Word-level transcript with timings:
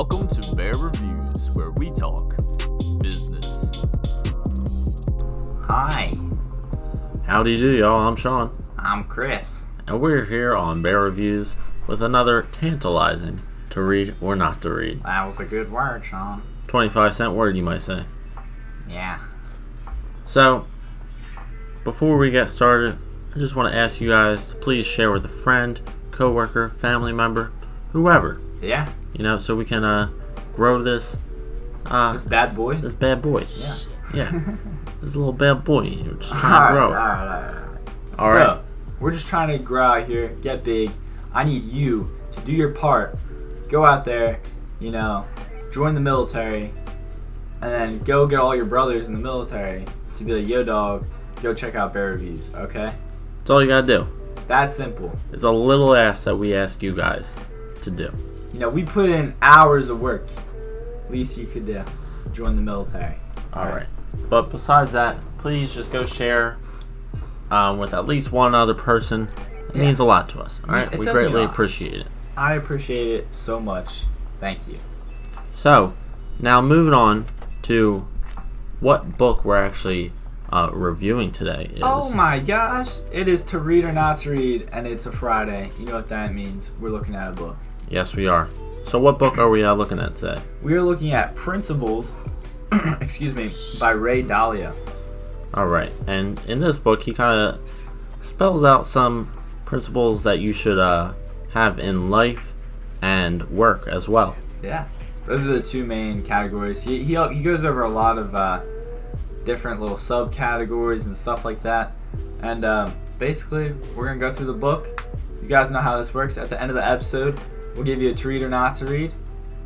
Welcome 0.00 0.28
to 0.28 0.56
Bear 0.56 0.78
Reviews, 0.78 1.54
where 1.54 1.72
we 1.72 1.90
talk 1.90 2.34
business. 3.02 3.70
Hi, 5.66 6.16
Howdy 7.26 7.56
do, 7.56 7.72
y'all. 7.72 8.08
I'm 8.08 8.16
Sean, 8.16 8.64
I'm 8.78 9.04
Chris. 9.04 9.66
and 9.86 10.00
we're 10.00 10.24
here 10.24 10.56
on 10.56 10.80
Bear 10.80 11.02
Reviews 11.02 11.54
with 11.86 12.00
another 12.00 12.48
tantalizing 12.50 13.42
to 13.68 13.82
read 13.82 14.14
or 14.22 14.34
not 14.34 14.62
to 14.62 14.72
read. 14.72 15.02
That 15.02 15.26
was 15.26 15.38
a 15.38 15.44
good 15.44 15.70
word, 15.70 16.02
Sean. 16.02 16.44
25 16.68 17.14
cent 17.14 17.32
word, 17.34 17.54
you 17.54 17.62
might 17.62 17.82
say. 17.82 18.04
Yeah. 18.88 19.18
So, 20.24 20.64
before 21.84 22.16
we 22.16 22.30
get 22.30 22.48
started, 22.48 22.96
I 23.36 23.38
just 23.38 23.54
want 23.54 23.70
to 23.70 23.78
ask 23.78 24.00
you 24.00 24.08
guys 24.08 24.48
to 24.48 24.56
please 24.56 24.86
share 24.86 25.10
with 25.12 25.26
a 25.26 25.28
friend, 25.28 25.78
coworker, 26.10 26.70
family 26.70 27.12
member, 27.12 27.52
whoever, 27.92 28.40
Yeah. 28.62 28.88
You 29.14 29.22
know, 29.22 29.38
so 29.38 29.54
we 29.56 29.64
can 29.64 29.84
uh, 29.84 30.10
grow 30.54 30.82
this 30.82 31.16
uh, 31.86 32.12
This 32.12 32.24
bad 32.24 32.54
boy. 32.54 32.74
this 32.76 32.94
bad 32.94 33.22
boy. 33.22 33.46
Yeah. 33.56 33.76
Yeah, 34.12 34.30
this 35.02 35.14
little 35.16 35.32
bad 35.32 35.64
boy. 35.64 35.82
You're 35.82 36.14
just 36.14 36.32
trying 36.36 36.68
to 36.68 36.72
grow. 36.72 36.86
alright, 36.88 37.18
alright, 37.18 37.54
alright. 37.54 37.78
All 38.18 38.32
so, 38.32 38.38
right. 38.38 38.60
we're 38.98 39.12
just 39.12 39.28
trying 39.28 39.48
to 39.56 39.58
grow 39.58 39.84
out 39.84 40.06
here, 40.06 40.28
get 40.42 40.64
big. 40.64 40.90
I 41.32 41.44
need 41.44 41.64
you 41.64 42.10
to 42.32 42.40
do 42.40 42.52
your 42.52 42.70
part. 42.70 43.16
Go 43.68 43.84
out 43.86 44.04
there, 44.04 44.40
you 44.80 44.90
know, 44.90 45.26
join 45.72 45.94
the 45.94 46.00
military, 46.00 46.72
and 47.60 47.70
then 47.70 47.98
go 48.00 48.26
get 48.26 48.40
all 48.40 48.54
your 48.56 48.64
brothers 48.66 49.06
in 49.06 49.14
the 49.14 49.20
military 49.20 49.84
to 50.16 50.24
be 50.24 50.32
like, 50.34 50.48
yo, 50.48 50.64
dog, 50.64 51.06
go 51.40 51.54
check 51.54 51.76
out 51.76 51.92
Bear 51.92 52.10
Reviews, 52.10 52.50
okay? 52.54 52.92
That's 53.38 53.50
all 53.50 53.62
you 53.62 53.68
gotta 53.68 53.86
do. 53.86 54.06
That's 54.48 54.74
simple. 54.74 55.12
It's 55.32 55.44
a 55.44 55.50
little 55.50 55.94
ask 55.94 56.24
that 56.24 56.34
we 56.36 56.54
ask 56.54 56.82
you 56.82 56.92
guys 56.92 57.34
to 57.82 57.90
do. 57.92 58.12
You 58.52 58.58
know, 58.58 58.68
we 58.68 58.84
put 58.84 59.08
in 59.10 59.34
hours 59.42 59.88
of 59.88 60.00
work. 60.00 60.26
At 61.04 61.10
Least 61.10 61.38
you 61.38 61.46
could 61.46 61.66
do. 61.66 61.82
Join 62.32 62.56
the 62.56 62.62
military. 62.62 63.16
All 63.52 63.66
right. 63.66 63.86
But 64.28 64.50
besides 64.50 64.92
that, 64.92 65.16
please 65.38 65.74
just 65.74 65.92
go 65.92 66.04
share 66.04 66.56
um, 67.50 67.78
with 67.78 67.92
at 67.94 68.06
least 68.06 68.30
one 68.32 68.54
other 68.54 68.74
person. 68.74 69.28
It 69.70 69.76
Yeah. 69.76 69.82
means 69.82 69.98
a 69.98 70.04
lot 70.04 70.28
to 70.30 70.40
us. 70.40 70.60
All 70.68 70.74
right, 70.74 70.92
it 70.92 70.98
we 70.98 71.04
does 71.04 71.16
mean 71.16 71.26
a 71.26 71.30
greatly 71.30 71.44
appreciate 71.44 71.94
it. 71.94 72.06
I 72.36 72.54
appreciate 72.54 73.08
it 73.08 73.34
so 73.34 73.60
much. 73.60 74.04
Thank 74.40 74.66
you. 74.68 74.78
So, 75.54 75.92
now 76.38 76.60
moving 76.60 76.94
on 76.94 77.26
to 77.62 78.06
what 78.80 79.16
book 79.18 79.44
we're 79.44 79.62
actually 79.64 80.12
uh, 80.52 80.70
reviewing 80.72 81.30
today 81.30 81.70
is. 81.74 81.80
Oh 81.82 82.12
my 82.14 82.40
gosh. 82.40 82.98
It 83.12 83.28
is 83.28 83.42
to 83.44 83.58
read 83.58 83.84
or 83.84 83.92
not 83.92 84.18
to 84.20 84.30
read, 84.30 84.68
and 84.72 84.86
it's 84.86 85.06
a 85.06 85.12
Friday. 85.12 85.70
You 85.78 85.86
know 85.86 85.94
what 85.96 86.08
that 86.08 86.34
means. 86.34 86.70
We're 86.80 86.90
looking 86.90 87.14
at 87.14 87.28
a 87.28 87.32
book. 87.32 87.56
Yes, 87.90 88.14
we 88.14 88.28
are. 88.28 88.48
So, 88.84 89.00
what 89.00 89.18
book 89.18 89.36
are 89.36 89.50
we 89.50 89.64
uh, 89.64 89.74
looking 89.74 89.98
at 89.98 90.14
today? 90.14 90.40
We 90.62 90.74
are 90.74 90.82
looking 90.82 91.12
at 91.12 91.34
Principles, 91.34 92.14
excuse 93.00 93.34
me, 93.34 93.52
by 93.80 93.90
Ray 93.90 94.22
Dalio. 94.22 94.74
All 95.54 95.66
right, 95.66 95.90
and 96.06 96.40
in 96.46 96.60
this 96.60 96.78
book, 96.78 97.02
he 97.02 97.12
kind 97.12 97.40
of 97.40 97.60
spells 98.20 98.62
out 98.62 98.86
some 98.86 99.32
principles 99.64 100.22
that 100.22 100.38
you 100.38 100.52
should 100.52 100.78
uh, 100.78 101.14
have 101.52 101.80
in 101.80 102.10
life 102.10 102.52
and 103.02 103.42
work 103.50 103.88
as 103.88 104.08
well. 104.08 104.36
Yeah. 104.62 104.86
Those 105.26 105.46
are 105.46 105.54
the 105.54 105.62
two 105.62 105.84
main 105.84 106.22
categories. 106.22 106.82
He, 106.82 107.04
he, 107.04 107.16
he 107.32 107.42
goes 107.42 107.64
over 107.64 107.82
a 107.82 107.88
lot 107.88 108.18
of 108.18 108.34
uh, 108.34 108.62
different 109.44 109.80
little 109.80 109.96
subcategories 109.96 111.06
and 111.06 111.16
stuff 111.16 111.44
like 111.44 111.60
that. 111.62 111.92
And 112.42 112.64
um, 112.64 112.94
basically, 113.18 113.72
we're 113.94 114.06
going 114.06 114.18
to 114.18 114.26
go 114.26 114.32
through 114.32 114.46
the 114.46 114.52
book. 114.52 115.04
You 115.42 115.48
guys 115.48 115.70
know 115.70 115.80
how 115.80 115.98
this 115.98 116.12
works. 116.14 116.38
At 116.38 116.50
the 116.50 116.60
end 116.60 116.70
of 116.70 116.76
the 116.76 116.86
episode, 116.86 117.38
we'll 117.74 117.84
give 117.84 118.00
you 118.02 118.10
a 118.10 118.14
treat 118.14 118.42
or 118.42 118.48
not 118.48 118.74
to 118.76 118.86
read. 118.86 119.12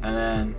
And 0.03 0.17
then, 0.17 0.55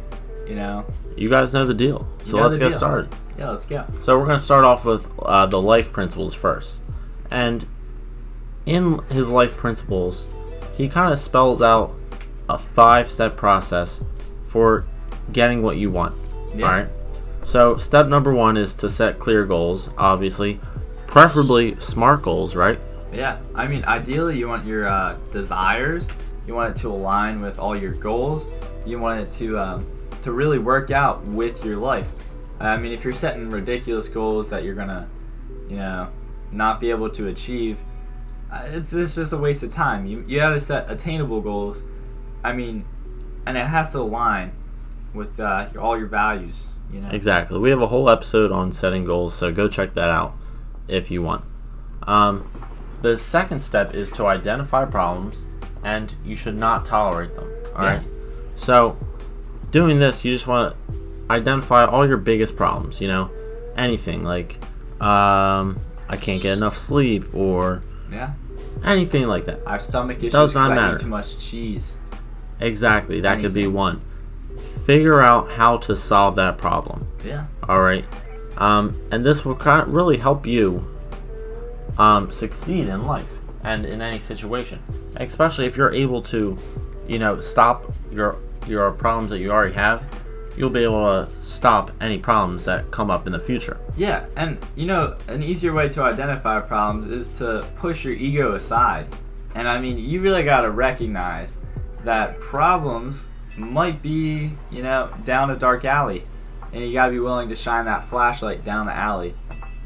you 0.48 0.56
know, 0.56 0.86
You 1.16 1.30
guys 1.30 1.54
know 1.54 1.66
the 1.66 1.74
deal. 1.74 2.08
So 2.24 2.38
know 2.38 2.48
let's 2.48 2.58
get 2.58 2.70
deal. 2.70 2.78
started. 2.78 3.10
yeah, 3.38 3.50
let's 3.52 3.66
go. 3.66 3.86
So 4.02 4.18
we're 4.18 4.26
going 4.26 4.40
to 4.40 4.44
start 4.44 4.64
off 4.66 4.86
with 4.86 5.08
uh, 5.20 5.46
the 5.46 5.62
life 5.62 5.92
principles 5.94 6.34
first. 6.34 6.80
And 7.32 7.66
in 8.66 9.00
his 9.10 9.30
life 9.30 9.56
principles, 9.58 10.28
he 10.74 10.88
kind 10.90 11.14
of 11.14 11.20
spells 11.20 11.62
out 11.62 11.94
a 12.50 12.58
five 12.58 13.10
step 13.10 13.36
process 13.36 14.02
for 14.48 14.86
getting 15.32 15.62
what 15.62 15.78
you 15.78 15.90
want. 15.92 16.16
Yeah. 16.56 16.66
All 16.66 16.72
right. 16.72 16.88
So 17.44 17.78
step 17.78 18.08
number 18.08 18.34
one 18.34 18.58
is 18.58 18.74
to 18.76 18.90
set 18.90 19.20
clear 19.20 19.46
goals, 19.46 19.90
obviously, 19.98 20.60
preferably 21.06 21.80
smart 21.80 22.24
goals, 22.24 22.56
right? 22.56 22.80
Yeah, 23.14 23.38
I 23.54 23.68
mean, 23.68 23.86
ideally, 23.86 24.38
you 24.40 24.48
want 24.48 24.66
your 24.66 24.88
uh, 24.88 25.16
desires, 25.32 26.10
you 26.48 26.54
want 26.54 26.78
it 26.78 26.82
to 26.82 26.92
align 26.92 27.42
with 27.42 27.60
all 27.60 27.76
your 27.76 27.94
goals, 27.94 28.48
you 28.86 29.00
want 29.00 29.22
it 29.22 29.32
to 29.32 29.58
um, 29.58 29.88
to 30.22 30.32
really 30.32 30.60
work 30.60 30.92
out 30.92 31.24
with 31.26 31.64
your 31.64 31.78
life. 31.78 32.08
I 32.60 32.78
mean, 32.78 32.92
if 32.92 33.04
you're 33.04 33.14
setting 33.14 33.50
ridiculous 33.50 34.08
goals 34.08 34.50
that 34.50 34.64
you're 34.64 34.76
gonna, 34.76 35.08
you 35.68 35.78
know, 35.78 36.10
not 36.52 36.80
be 36.80 36.90
able 36.90 37.10
to 37.12 37.28
achieve, 37.28 37.80
uh, 38.52 38.64
it's, 38.68 38.94
it's 38.94 39.16
just 39.16 39.34
a 39.34 39.38
waste 39.38 39.64
of 39.64 39.70
time. 39.70 40.06
You 40.06 40.24
you 40.28 40.40
gotta 40.40 40.60
set 40.60 40.90
attainable 40.90 41.42
goals. 41.42 41.84
I 42.44 42.54
mean, 42.54 42.86
and 43.46 43.58
it 43.58 43.66
has 43.66 43.92
to 43.94 44.00
align 44.00 44.52
with 45.14 45.40
uh, 45.40 45.68
your, 45.74 45.82
all 45.82 45.98
your 45.98 46.08
values. 46.08 46.68
You 46.92 47.02
know. 47.02 47.10
Exactly. 47.10 47.58
We 47.60 47.72
have 47.72 47.82
a 47.82 47.88
whole 47.88 48.10
episode 48.10 48.52
on 48.52 48.72
setting 48.72 49.06
goals, 49.06 49.34
so 49.34 49.52
go 49.52 49.68
check 49.68 49.96
that 49.96 50.10
out 50.10 50.36
if 50.88 51.10
you 51.10 51.24
want. 51.24 51.44
Um, 52.04 52.50
the 53.02 53.18
second 53.18 53.62
step 53.62 53.94
is 53.94 54.12
to 54.14 54.28
identify 54.28 54.86
problems, 54.86 55.48
and 55.86 56.14
you 56.26 56.36
should 56.36 56.58
not 56.58 56.86
tolerate 56.86 57.34
them. 57.36 57.48
All 57.76 57.84
Yeah. 57.84 57.90
right. 57.90 58.02
So, 58.58 58.98
doing 59.72 60.00
this, 60.00 60.26
you 60.26 60.34
just 60.34 60.48
want 60.48 60.76
to 60.90 61.32
identify 61.32 61.86
all 61.86 62.06
your 62.08 62.18
biggest 62.18 62.56
problems. 62.58 63.00
You 63.00 63.08
know, 63.08 63.30
anything 63.78 64.24
like 64.24 64.60
um, 65.02 65.80
I 66.10 66.18
can't 66.20 66.42
get 66.42 66.58
enough 66.58 66.78
sleep 66.78 67.26
or 67.34 67.84
Yeah. 68.12 68.32
anything 68.84 69.28
like 69.28 69.46
that. 69.46 69.60
I 69.68 69.74
have 69.74 69.82
stomach 69.82 70.18
issues 70.20 70.32
Does 70.34 70.56
not 70.56 70.72
I 70.72 70.76
matter. 70.76 70.96
eat 70.96 71.02
too 71.02 71.08
much 71.08 71.38
cheese. 71.38 71.98
Exactly. 72.62 73.20
That 73.22 73.42
could 73.42 73.54
be 73.54 73.68
one. 73.68 74.00
Figure 74.86 75.22
out 75.22 75.52
how 75.52 75.76
to 75.78 75.96
solve 75.96 76.36
that 76.38 76.58
problem. 76.58 77.06
Yeah. 77.26 77.46
All 77.68 77.82
right, 77.82 78.06
um, 78.58 78.96
and 79.12 79.26
this 79.26 79.44
will 79.44 79.56
kind 79.56 79.82
of 79.82 79.94
really 79.94 80.18
help 80.18 80.46
you 80.48 80.86
um, 81.98 82.32
succeed 82.32 82.88
in 82.88 83.06
life 83.06 83.30
and 83.64 83.86
in 83.86 84.02
any 84.02 84.20
situation, 84.20 84.80
especially 85.18 85.66
if 85.66 85.78
you're 85.78 85.94
able 85.94 86.22
to, 86.24 86.58
you 87.08 87.20
know, 87.20 87.40
stop 87.40 87.92
your 88.12 88.38
your 88.68 88.92
problems 88.92 89.32
that 89.32 89.40
you 89.40 89.52
already 89.52 89.74
have. 89.74 90.04
You'll 90.58 90.70
be 90.70 90.84
able 90.84 91.04
to 91.04 91.30
stop 91.44 91.92
any 92.00 92.18
problems 92.18 92.64
that 92.66 92.90
come 92.90 93.12
up 93.12 93.28
in 93.28 93.34
the 93.34 93.40
future. 93.40 93.78
Yeah, 93.98 94.26
and 94.38 94.58
you 94.76 94.86
know, 94.86 95.18
an 95.28 95.44
easier 95.44 95.74
way 95.74 95.90
to 95.90 96.04
identify 96.04 96.60
problems 96.62 97.08
is 97.08 97.30
to 97.40 97.68
push 97.76 98.06
your 98.06 98.14
ego 98.14 98.56
aside. 98.56 99.08
And 99.54 99.68
I 99.68 99.80
mean, 99.80 99.98
you 99.98 100.22
really 100.22 100.44
got 100.44 100.62
to 100.62 100.72
recognize 100.72 101.58
that 102.04 102.40
problems 102.40 103.30
might 103.58 104.02
be, 104.02 104.52
you 104.70 104.84
know, 104.84 105.10
down 105.24 105.50
a 105.50 105.56
dark 105.56 105.86
alley. 105.86 106.26
And 106.74 106.84
you 106.84 106.94
got 106.94 107.06
to 107.08 107.12
be 107.12 107.20
willing 107.20 107.50
to 107.50 107.56
shine 107.56 107.86
that 107.86 108.04
flashlight 108.04 108.64
down 108.64 108.86
the 108.86 108.94
alley. 108.94 109.34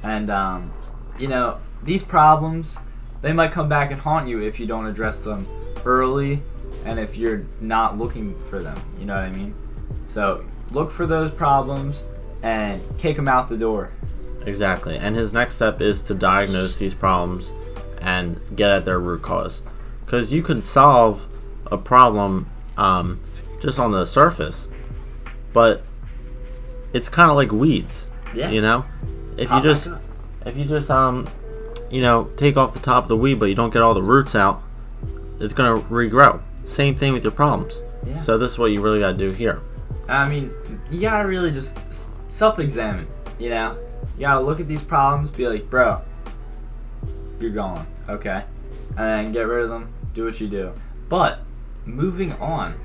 And, 0.02 0.30
um, 0.30 0.74
you 1.20 1.28
know, 1.28 1.60
these 1.84 2.02
problems, 2.02 2.78
they 3.22 3.34
might 3.34 3.52
come 3.52 3.70
back 3.70 3.92
and 3.92 4.00
haunt 4.00 4.28
you 4.28 4.42
if 4.42 4.60
you 4.60 4.66
don't 4.66 4.86
address 4.86 5.22
them 5.22 5.48
early 5.86 6.42
and 6.86 7.00
if 7.00 7.18
you're 7.18 7.46
not 7.60 7.98
looking 7.98 8.38
for 8.46 8.60
them. 8.60 8.80
You 9.00 9.06
know 9.06 9.14
what 9.14 9.24
I 9.24 9.30
mean? 9.30 9.54
So 10.06 10.46
look 10.72 10.92
for 10.92 11.06
those 11.06 11.32
problems 11.32 12.04
and 12.44 12.82
kick 12.98 13.16
them 13.16 13.28
out 13.28 13.48
the 13.50 13.58
door. 13.58 13.92
Exactly. 14.46 14.98
And 14.98 15.16
his 15.16 15.34
next 15.34 15.56
step 15.56 15.82
is 15.82 16.02
to 16.04 16.14
diagnose 16.14 16.80
these 16.80 16.94
problems 16.94 17.52
and 18.02 18.40
get 18.56 18.70
at 18.70 18.86
their 18.86 19.00
root 19.00 19.22
cause. 19.22 19.62
Because 20.06 20.32
you 20.32 20.42
can 20.42 20.64
solve 20.64 21.26
a 21.68 21.78
problem 21.78 22.50
um, 22.78 23.20
just 23.62 23.78
on 23.78 23.92
the 23.92 24.06
surface, 24.06 24.70
but 25.54 25.84
it's 26.94 27.10
kind 27.10 27.30
of 27.30 27.36
like 27.36 27.52
weeds. 27.52 28.08
Yeah. 28.34 28.50
You 28.50 28.62
know, 28.62 28.86
if 29.38 29.52
you 29.52 29.62
just 29.62 29.90
if 30.46 30.56
you 30.56 30.66
just 30.66 30.90
um, 30.90 31.28
you 31.90 32.02
know, 32.02 32.30
take 32.38 32.58
off 32.58 32.74
the 32.74 32.80
top 32.80 33.04
of 33.04 33.10
the 33.10 33.18
weed, 33.18 33.40
but 33.40 33.46
you 33.46 33.56
don't 33.56 33.72
get 33.72 33.82
all 33.82 33.94
the 33.94 34.02
roots 34.02 34.36
out, 34.36 34.62
it's 35.40 35.54
gonna 35.54 35.82
regrow. 35.84 36.42
Same 36.66 36.96
thing 36.96 37.14
with 37.14 37.24
your 37.24 37.32
problems. 37.32 37.82
Yeah. 38.06 38.16
So 38.16 38.38
this 38.38 38.54
is 38.54 38.60
what 38.60 38.72
you 38.72 38.82
really 38.82 39.00
gotta 39.00 39.18
do 39.18 39.32
here. 39.32 39.62
I 40.08 40.28
mean, 40.28 40.52
you 40.90 41.02
gotta 41.02 41.28
really 41.28 41.52
just 41.52 41.78
self-examine. 42.30 43.08
You 43.38 43.50
know, 43.52 43.78
you 44.16 44.22
gotta 44.22 44.42
look 44.42 44.60
at 44.60 44.68
these 44.68 44.82
problems, 44.82 45.32
be 45.32 45.48
like, 45.48 45.70
bro, 45.70 46.02
you're 47.40 47.52
gone, 47.52 47.88
okay, 48.08 48.44
and 48.90 48.98
then 48.98 49.32
get 49.32 49.44
rid 49.44 49.64
of 49.64 49.70
them. 49.70 49.94
Do 50.14 50.26
what 50.26 50.40
you 50.42 50.48
do. 50.48 50.74
But 51.08 51.40
moving 51.86 52.34
on, 52.34 52.76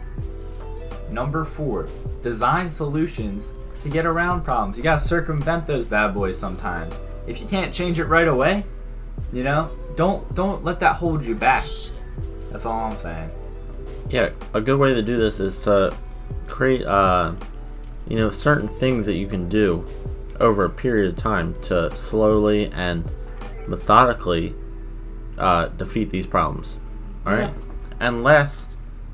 number 1.10 1.44
four, 1.44 1.88
design 2.22 2.68
solutions 2.68 3.52
to 3.80 3.88
get 3.88 4.06
around 4.06 4.42
problems. 4.42 4.76
You 4.76 4.82
gotta 4.82 5.00
circumvent 5.00 5.66
those 5.66 5.84
bad 5.84 6.14
boys 6.14 6.38
sometimes. 6.38 6.98
If 7.26 7.40
you 7.40 7.46
can't 7.46 7.72
change 7.72 7.98
it 7.98 8.04
right 8.04 8.28
away, 8.28 8.64
you 9.34 9.42
know, 9.42 9.70
don't 9.96 10.32
don't 10.34 10.64
let 10.64 10.80
that 10.80 10.96
hold 10.96 11.24
you 11.24 11.34
back. 11.34 11.66
That's 12.50 12.64
all 12.64 12.92
I'm 12.92 12.98
saying. 12.98 13.32
Yeah, 14.08 14.30
a 14.54 14.60
good 14.60 14.78
way 14.78 14.94
to 14.94 15.02
do 15.02 15.16
this 15.16 15.40
is 15.40 15.60
to 15.64 15.94
create 16.46 16.86
uh, 16.86 17.34
you 18.08 18.16
know 18.16 18.30
certain 18.30 18.68
things 18.68 19.06
that 19.06 19.14
you 19.14 19.26
can 19.26 19.48
do 19.48 19.84
over 20.38 20.64
a 20.64 20.70
period 20.70 21.10
of 21.10 21.16
time 21.16 21.60
to 21.62 21.94
slowly 21.96 22.70
and 22.72 23.10
methodically 23.66 24.54
uh, 25.36 25.66
defeat 25.66 26.10
these 26.10 26.26
problems. 26.26 26.78
All 27.26 27.32
right. 27.32 27.40
Yeah. 27.42 27.52
And 27.98 28.22
last 28.22 28.68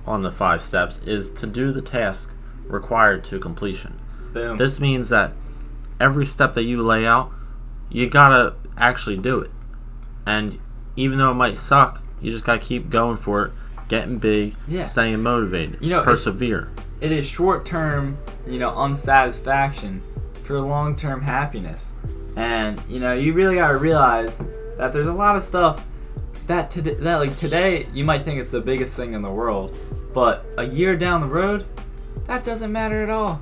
on 0.07 0.23
the 0.23 0.31
five 0.31 0.63
steps 0.63 1.01
is 1.07 1.31
to 1.33 1.47
do 1.47 1.73
the 1.73 1.83
task 1.83 2.31
required 2.67 3.25
to 3.25 3.39
completion. 3.39 3.99
Boom. 4.33 4.59
This 4.59 4.81
means 4.81 5.09
that 5.09 5.33
every 5.99 6.27
step 6.27 6.53
that 6.55 6.65
you 6.65 6.83
lay 6.83 7.07
out, 7.07 7.33
you 7.89 8.09
gotta 8.09 8.55
actually 8.77 9.17
do 9.17 9.41
it. 9.41 9.51
And 10.27 10.59
even 10.97 11.19
though 11.19 11.31
it 11.31 11.35
might 11.35 11.57
suck, 11.57 12.03
you 12.21 12.31
just 12.31 12.45
gotta 12.45 12.59
keep 12.59 12.91
going 12.91 13.17
for 13.17 13.47
it, 13.47 13.53
getting 13.89 14.19
big, 14.19 14.55
Yeah. 14.69 14.85
staying 14.85 15.23
motivated, 15.23 15.79
You 15.81 15.91
know, 15.91 16.03
persevere. 16.03 16.69
it 17.01 17.11
is 17.13 17.27
short 17.27 17.65
term, 17.65 18.17
you 18.47 18.59
know, 18.59 18.71
unsatisfaction 18.77 20.03
for 20.45 20.61
long 20.61 20.97
term 20.97 21.23
happiness. 21.23 21.93
And, 22.37 22.81
you 22.89 23.01
know, 23.01 23.13
you 23.15 23.33
really 23.33 23.57
gotta 23.57 23.77
realize 23.77 24.43
that 24.79 24.93
there's 24.93 25.07
a 25.07 25.13
lot 25.13 25.37
of 25.37 25.43
stuff 25.43 25.85
that 26.47 26.71
today 26.71 26.95
that 26.95 27.17
like 27.17 27.37
today 27.37 27.87
you 27.93 28.05
might 28.05 28.25
think 28.25 28.41
it's 28.41 28.51
the 28.51 28.61
biggest 28.61 28.95
thing 28.97 29.13
in 29.15 29.23
the 29.23 29.31
world, 29.31 29.77
but 30.13 30.45
a 30.59 30.65
year 30.65 30.97
down 30.97 31.21
the 31.21 31.27
road, 31.27 31.65
that 32.27 32.45
doesn't 32.45 32.73
matter 32.73 33.03
at 33.03 33.11
all. 33.11 33.41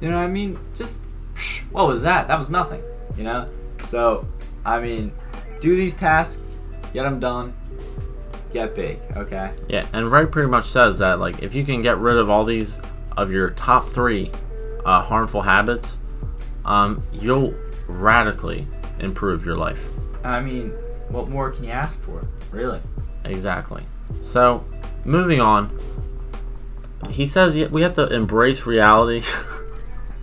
You 0.00 0.10
know 0.10 0.16
what 0.18 0.24
I 0.24 0.28
mean? 0.28 0.58
Just 0.74 1.02
psh, 1.34 1.60
what 1.72 1.86
was 1.86 2.02
that? 2.02 2.28
That 2.28 2.38
was 2.38 2.48
nothing. 2.50 2.82
You 3.16 3.24
know? 3.24 3.48
So, 3.84 4.26
I 4.64 4.80
mean, 4.80 5.12
do 5.60 5.76
these 5.76 5.94
tasks, 5.94 6.40
get 6.92 7.02
them 7.04 7.20
done, 7.20 7.54
get 8.52 8.74
big, 8.74 8.98
okay? 9.16 9.52
Yeah, 9.68 9.86
and 9.92 10.10
Ray 10.10 10.26
pretty 10.26 10.48
much 10.48 10.66
says 10.66 10.98
that 10.98 11.20
like 11.20 11.42
if 11.42 11.54
you 11.54 11.64
can 11.64 11.82
get 11.82 11.98
rid 11.98 12.16
of 12.16 12.30
all 12.30 12.44
these 12.44 12.78
of 13.16 13.30
your 13.30 13.50
top 13.50 13.88
three 13.90 14.30
uh, 14.84 15.02
harmful 15.02 15.42
habits, 15.42 15.96
um, 16.64 17.02
you'll 17.12 17.54
radically 17.86 18.66
improve 18.98 19.44
your 19.44 19.56
life. 19.56 19.84
I 20.24 20.40
mean, 20.40 20.70
what 21.08 21.28
more 21.28 21.50
can 21.50 21.64
you 21.64 21.70
ask 21.70 22.02
for? 22.02 22.22
Really? 22.50 22.80
Exactly. 23.24 23.84
So, 24.22 24.64
moving 25.04 25.40
on, 25.40 25.78
he 27.10 27.26
says 27.26 27.70
we 27.70 27.82
have 27.82 27.94
to 27.94 28.06
embrace 28.08 28.66
reality 28.66 29.22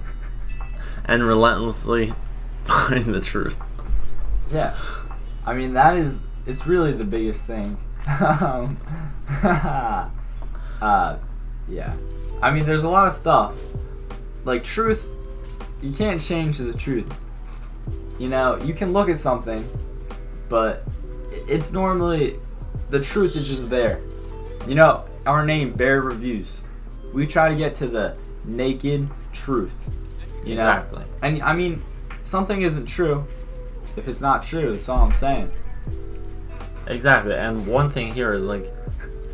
and 1.06 1.24
relentlessly 1.24 2.14
find 2.64 3.14
the 3.14 3.22
truth. 3.22 3.58
Yeah. 4.52 4.76
I 5.46 5.54
mean, 5.54 5.74
that 5.74 5.98
is, 5.98 6.24
it's 6.46 6.66
really 6.68 6.94
the 6.94 7.04
biggest 7.04 7.44
thing. 7.46 7.78
um, 8.42 8.78
uh, 9.44 11.18
yeah. 11.68 11.94
I 12.42 12.52
mean, 12.52 12.66
there's 12.66 12.84
a 12.84 12.90
lot 12.90 13.08
of 13.08 13.14
stuff. 13.14 13.56
Like, 14.46 14.64
truth, 14.64 15.08
you 15.82 15.94
can't 15.94 16.22
change 16.22 16.58
the 16.58 16.74
truth. 16.74 17.12
You 18.20 18.30
know, 18.30 18.58
you 18.64 18.74
can 18.74 18.94
look 18.94 19.10
at 19.10 19.18
something, 19.18 19.68
but 20.50 20.86
it's 21.32 21.72
normally, 21.72 22.40
the 22.90 23.00
truth 23.00 23.36
is 23.36 23.48
just 23.48 23.70
there. 23.70 24.02
You 24.68 24.76
know, 24.76 25.06
our 25.26 25.46
name, 25.46 25.72
Bear 25.72 26.02
Reviews, 26.02 26.64
we 27.14 27.28
try 27.28 27.50
to 27.50 27.56
get 27.56 27.76
to 27.76 27.88
the 27.88 28.16
naked 28.46 29.10
truth. 29.32 29.76
You 30.46 30.56
know? 30.56 30.70
Exactly. 30.70 31.04
And 31.22 31.42
I 31.42 31.54
mean, 31.54 31.82
something 32.24 32.62
isn't 32.62 32.86
true 32.86 33.26
if 33.96 34.08
it's 34.08 34.22
not 34.22 34.44
true. 34.44 34.72
That's 34.72 34.90
all 34.90 35.06
I'm 35.06 35.14
saying. 35.14 35.52
Exactly. 36.88 37.34
And 37.34 37.66
one 37.66 37.90
thing 37.90 38.14
here 38.14 38.32
is 38.32 38.44
like 38.44 38.72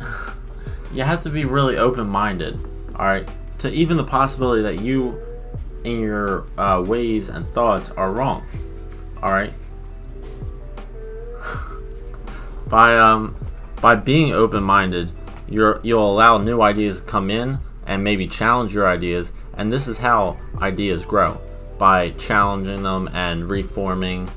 you 0.92 1.02
have 1.02 1.22
to 1.24 1.30
be 1.30 1.44
really 1.44 1.76
open-minded, 1.76 2.60
all 2.96 3.06
right, 3.06 3.28
to 3.58 3.70
even 3.70 3.96
the 3.96 4.04
possibility 4.04 4.62
that 4.62 4.80
you 4.80 5.20
in 5.84 6.00
your 6.00 6.46
uh, 6.58 6.82
ways 6.86 7.28
and 7.28 7.46
thoughts 7.46 7.90
are 7.90 8.12
wrong. 8.12 8.44
All 9.22 9.30
right? 9.30 9.52
by 12.68 12.96
um 12.98 13.36
by 13.80 13.94
being 13.94 14.32
open-minded, 14.32 15.10
you're 15.48 15.80
you'll 15.82 16.10
allow 16.10 16.38
new 16.38 16.60
ideas 16.60 17.00
to 17.00 17.06
come 17.06 17.30
in 17.30 17.58
and 17.86 18.04
maybe 18.04 18.28
challenge 18.28 18.72
your 18.72 18.86
ideas, 18.86 19.32
and 19.56 19.72
this 19.72 19.88
is 19.88 19.98
how 19.98 20.38
ideas 20.62 21.04
grow 21.04 21.40
by 21.78 22.10
challenging 22.10 22.82
them 22.82 23.08
and 23.12 23.50
reforming 23.50 24.30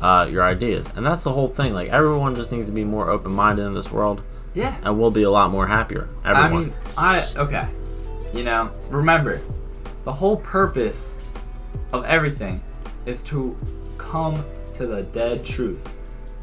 uh, 0.00 0.28
your 0.30 0.44
ideas. 0.44 0.88
And 0.96 1.04
that's 1.04 1.24
the 1.24 1.32
whole 1.32 1.48
thing. 1.48 1.74
Like 1.74 1.88
everyone 1.90 2.34
just 2.34 2.52
needs 2.52 2.68
to 2.68 2.74
be 2.74 2.84
more 2.84 3.10
open-minded 3.10 3.62
in 3.64 3.74
this 3.74 3.90
world, 3.90 4.22
Yeah. 4.54 4.76
and 4.82 4.98
we'll 4.98 5.10
be 5.10 5.24
a 5.24 5.30
lot 5.30 5.50
more 5.50 5.66
happier. 5.66 6.08
Everyone. 6.24 6.52
I 6.52 6.58
mean, 6.64 6.72
I 6.96 7.26
okay. 7.36 7.66
You 8.34 8.44
know, 8.44 8.70
remember, 8.88 9.40
the 10.04 10.12
whole 10.12 10.36
purpose 10.36 11.16
of 11.92 12.04
everything 12.04 12.62
is 13.06 13.22
to 13.22 13.56
come 13.96 14.44
to 14.74 14.86
the 14.86 15.02
dead 15.02 15.44
truth. 15.44 15.80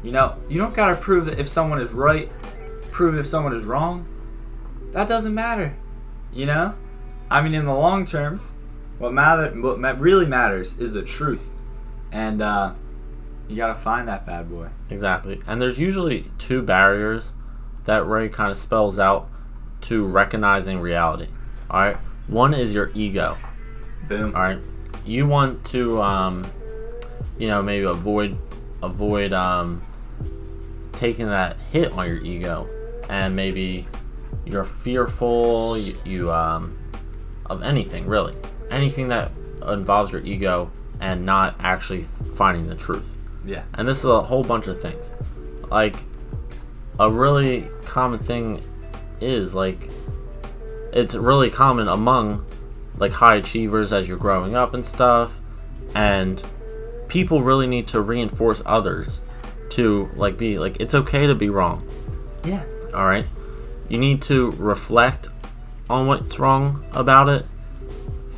You 0.02 0.12
know, 0.12 0.36
you 0.48 0.58
don't 0.58 0.74
gotta 0.74 0.96
prove 0.96 1.26
that 1.26 1.38
if 1.38 1.48
someone 1.48 1.80
is 1.80 1.92
right, 1.92 2.30
prove 2.90 3.16
if 3.16 3.26
someone 3.26 3.54
is 3.54 3.64
wrong. 3.64 4.06
That 4.92 5.08
doesn't 5.08 5.34
matter. 5.34 5.74
You 6.32 6.46
know, 6.46 6.74
I 7.30 7.40
mean, 7.40 7.54
in 7.54 7.64
the 7.64 7.74
long 7.74 8.04
term, 8.04 8.40
what 8.98 9.12
matter, 9.12 9.50
what 9.50 10.00
really 10.00 10.26
matters 10.26 10.78
is 10.78 10.92
the 10.92 11.02
truth, 11.02 11.46
and 12.12 12.42
uh, 12.42 12.72
you 13.48 13.56
gotta 13.56 13.74
find 13.74 14.08
that 14.08 14.26
bad 14.26 14.48
boy. 14.50 14.68
Exactly. 14.90 15.40
And 15.46 15.60
there's 15.60 15.78
usually 15.78 16.30
two 16.38 16.62
barriers 16.62 17.32
that 17.84 18.06
Ray 18.06 18.28
kind 18.28 18.50
of 18.50 18.58
spells 18.58 18.98
out 18.98 19.28
to 19.82 20.04
recognizing 20.04 20.80
reality. 20.80 21.28
All 21.70 21.80
right. 21.80 21.96
One 22.26 22.54
is 22.54 22.74
your 22.74 22.90
ego. 22.94 23.38
Boom. 24.08 24.34
All 24.34 24.42
right. 24.42 24.58
You 25.04 25.26
want 25.26 25.64
to, 25.66 26.02
um, 26.02 26.46
you 27.38 27.46
know, 27.48 27.62
maybe 27.62 27.84
avoid 27.84 28.36
avoid 28.82 29.32
um, 29.32 29.82
taking 30.92 31.26
that 31.26 31.56
hit 31.72 31.92
on 31.92 32.06
your 32.06 32.18
ego, 32.18 32.68
and 33.08 33.36
maybe 33.36 33.86
you're 34.44 34.64
fearful. 34.64 35.78
You, 35.78 35.96
you 36.04 36.32
um, 36.32 36.76
of 37.46 37.62
anything 37.62 38.06
really, 38.06 38.34
anything 38.70 39.08
that 39.08 39.30
involves 39.66 40.10
your 40.10 40.22
ego 40.22 40.70
and 41.00 41.24
not 41.24 41.54
actually 41.60 42.04
finding 42.34 42.66
the 42.66 42.74
truth 42.74 43.15
Yeah. 43.46 43.62
and 43.74 43.86
this 43.88 43.98
is 43.98 44.04
a 44.04 44.22
whole 44.22 44.42
bunch 44.44 44.66
of 44.66 44.80
things 44.80 45.12
like 45.70 45.96
a 46.98 47.10
really 47.10 47.68
common 47.84 48.18
thing 48.18 48.62
is 49.20 49.54
like 49.54 49.88
it's 50.92 51.14
really 51.14 51.50
common 51.50 51.88
among 51.88 52.44
like 52.98 53.12
high 53.12 53.36
achievers 53.36 53.92
as 53.92 54.08
you're 54.08 54.16
growing 54.18 54.54
up 54.56 54.74
and 54.74 54.84
stuff 54.84 55.32
and 55.94 56.42
people 57.08 57.42
really 57.42 57.66
need 57.66 57.86
to 57.88 58.00
reinforce 58.00 58.62
others 58.66 59.20
to 59.70 60.08
like 60.16 60.36
be 60.36 60.58
like 60.58 60.76
it's 60.80 60.94
okay 60.94 61.26
to 61.26 61.34
be 61.34 61.48
wrong 61.48 61.86
Yeah. 62.44 62.64
all 62.94 63.06
right 63.06 63.26
you 63.88 63.98
need 63.98 64.22
to 64.22 64.50
reflect 64.52 65.28
on 65.88 66.06
what's 66.06 66.38
wrong 66.38 66.84
about 66.92 67.28
it 67.28 67.46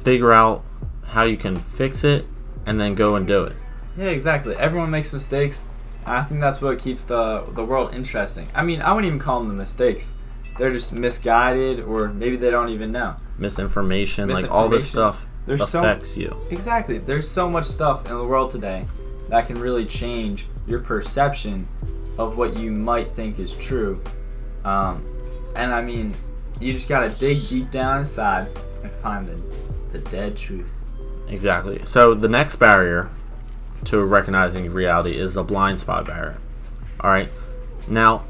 figure 0.03 0.33
out 0.33 0.65
how 1.05 1.23
you 1.25 1.37
can 1.37 1.59
fix 1.59 2.05
it 2.05 2.27
and 2.67 2.79
then 2.81 2.95
go 2.95 3.17
and 3.17 3.27
do 3.27 3.45
it 3.45 3.57
Yeah, 3.99 4.07
exactly. 4.07 4.55
Everyone 4.57 4.91
makes 4.91 5.13
mistakes. 5.13 5.65
I 6.07 6.23
think 6.23 6.41
that's 6.41 6.63
what 6.63 6.79
keeps 6.79 7.05
the 7.05 7.45
the 7.55 7.65
world 7.65 7.95
interesting. 7.95 8.49
I 8.55 8.63
mean, 8.63 8.81
I 8.81 8.93
wouldn't 8.93 9.09
even 9.09 9.19
call 9.19 9.41
them 9.41 9.49
the 9.49 9.55
mistakes. 9.55 10.15
They're 10.57 10.73
just 10.73 10.93
misguided, 10.93 11.81
or 11.81 12.09
maybe 12.09 12.37
they 12.37 12.51
don't 12.51 12.69
even 12.71 12.93
know. 12.93 13.17
misinformation, 13.39 14.29
like 14.29 14.51
all 14.51 14.69
this 14.69 14.89
stuff 14.89 15.27
There's 15.47 15.69
so- 15.69 15.81
affects 15.81 16.17
you. 16.17 16.35
Exactly. 16.51 16.99
There's 16.99 17.29
so 17.31 17.49
much 17.49 17.65
stuff 17.67 18.07
in 18.07 18.17
the 18.17 18.25
world 18.25 18.51
today 18.51 18.85
that 19.29 19.47
can 19.47 19.59
really 19.61 19.85
change 19.85 20.47
your 20.67 20.81
perception 20.81 21.69
of 22.19 22.37
what 22.37 22.57
you 22.57 22.71
might 22.73 23.15
think 23.15 23.39
is 23.39 23.53
true. 23.55 24.03
Um, 24.65 25.05
and 25.55 25.73
I 25.73 25.83
mean, 25.83 26.15
you 26.61 26.73
just 26.73 26.89
gotta 26.89 27.11
dig 27.11 27.49
deep 27.49 27.71
down 27.71 27.99
inside 27.99 28.49
and 28.83 28.91
find 28.93 29.29
the 29.29 29.37
the 29.93 29.99
dead 30.11 30.37
truth. 30.37 30.73
Exactly. 31.29 31.81
So 31.85 32.15
the 32.15 32.29
next 32.29 32.57
barrier 32.57 33.11
to 33.85 34.03
recognizing 34.05 34.71
reality 34.71 35.19
is 35.19 35.35
the 35.35 35.43
blind 35.43 35.81
spot 35.81 36.07
barrier. 36.07 36.39
All 37.01 37.11
right. 37.11 37.31
Now, 37.87 38.25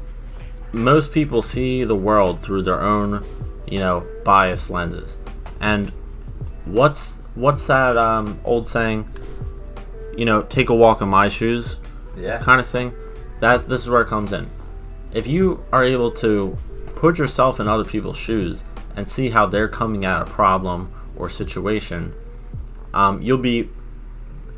most 0.71 1.11
people 1.11 1.41
see 1.41 1.83
the 1.83 1.95
world 1.95 2.41
through 2.41 2.61
their 2.63 2.81
own, 2.81 3.25
you 3.67 3.79
know, 3.79 4.05
biased 4.23 4.69
lenses. 4.69 5.17
And 5.59 5.91
what's 6.65 7.13
what's 7.35 7.65
that 7.67 7.97
um, 7.97 8.39
old 8.43 8.67
saying? 8.67 9.07
You 10.15 10.25
know, 10.25 10.43
take 10.43 10.69
a 10.69 10.75
walk 10.75 11.01
in 11.01 11.09
my 11.09 11.29
shoes. 11.29 11.77
Yeah. 12.17 12.39
kind 12.39 12.59
of 12.59 12.67
thing. 12.67 12.93
That 13.39 13.69
this 13.69 13.81
is 13.81 13.89
where 13.89 14.01
it 14.01 14.07
comes 14.07 14.33
in. 14.33 14.49
If 15.13 15.25
you 15.25 15.63
are 15.71 15.83
able 15.83 16.11
to 16.11 16.55
put 16.95 17.17
yourself 17.17 17.59
in 17.59 17.67
other 17.67 17.85
people's 17.85 18.17
shoes 18.17 18.65
and 18.95 19.09
see 19.09 19.29
how 19.29 19.45
they're 19.45 19.69
coming 19.69 20.05
at 20.05 20.21
a 20.21 20.25
problem 20.25 20.91
or 21.15 21.29
situation, 21.29 22.13
um, 22.93 23.21
you'll 23.21 23.37
be 23.37 23.69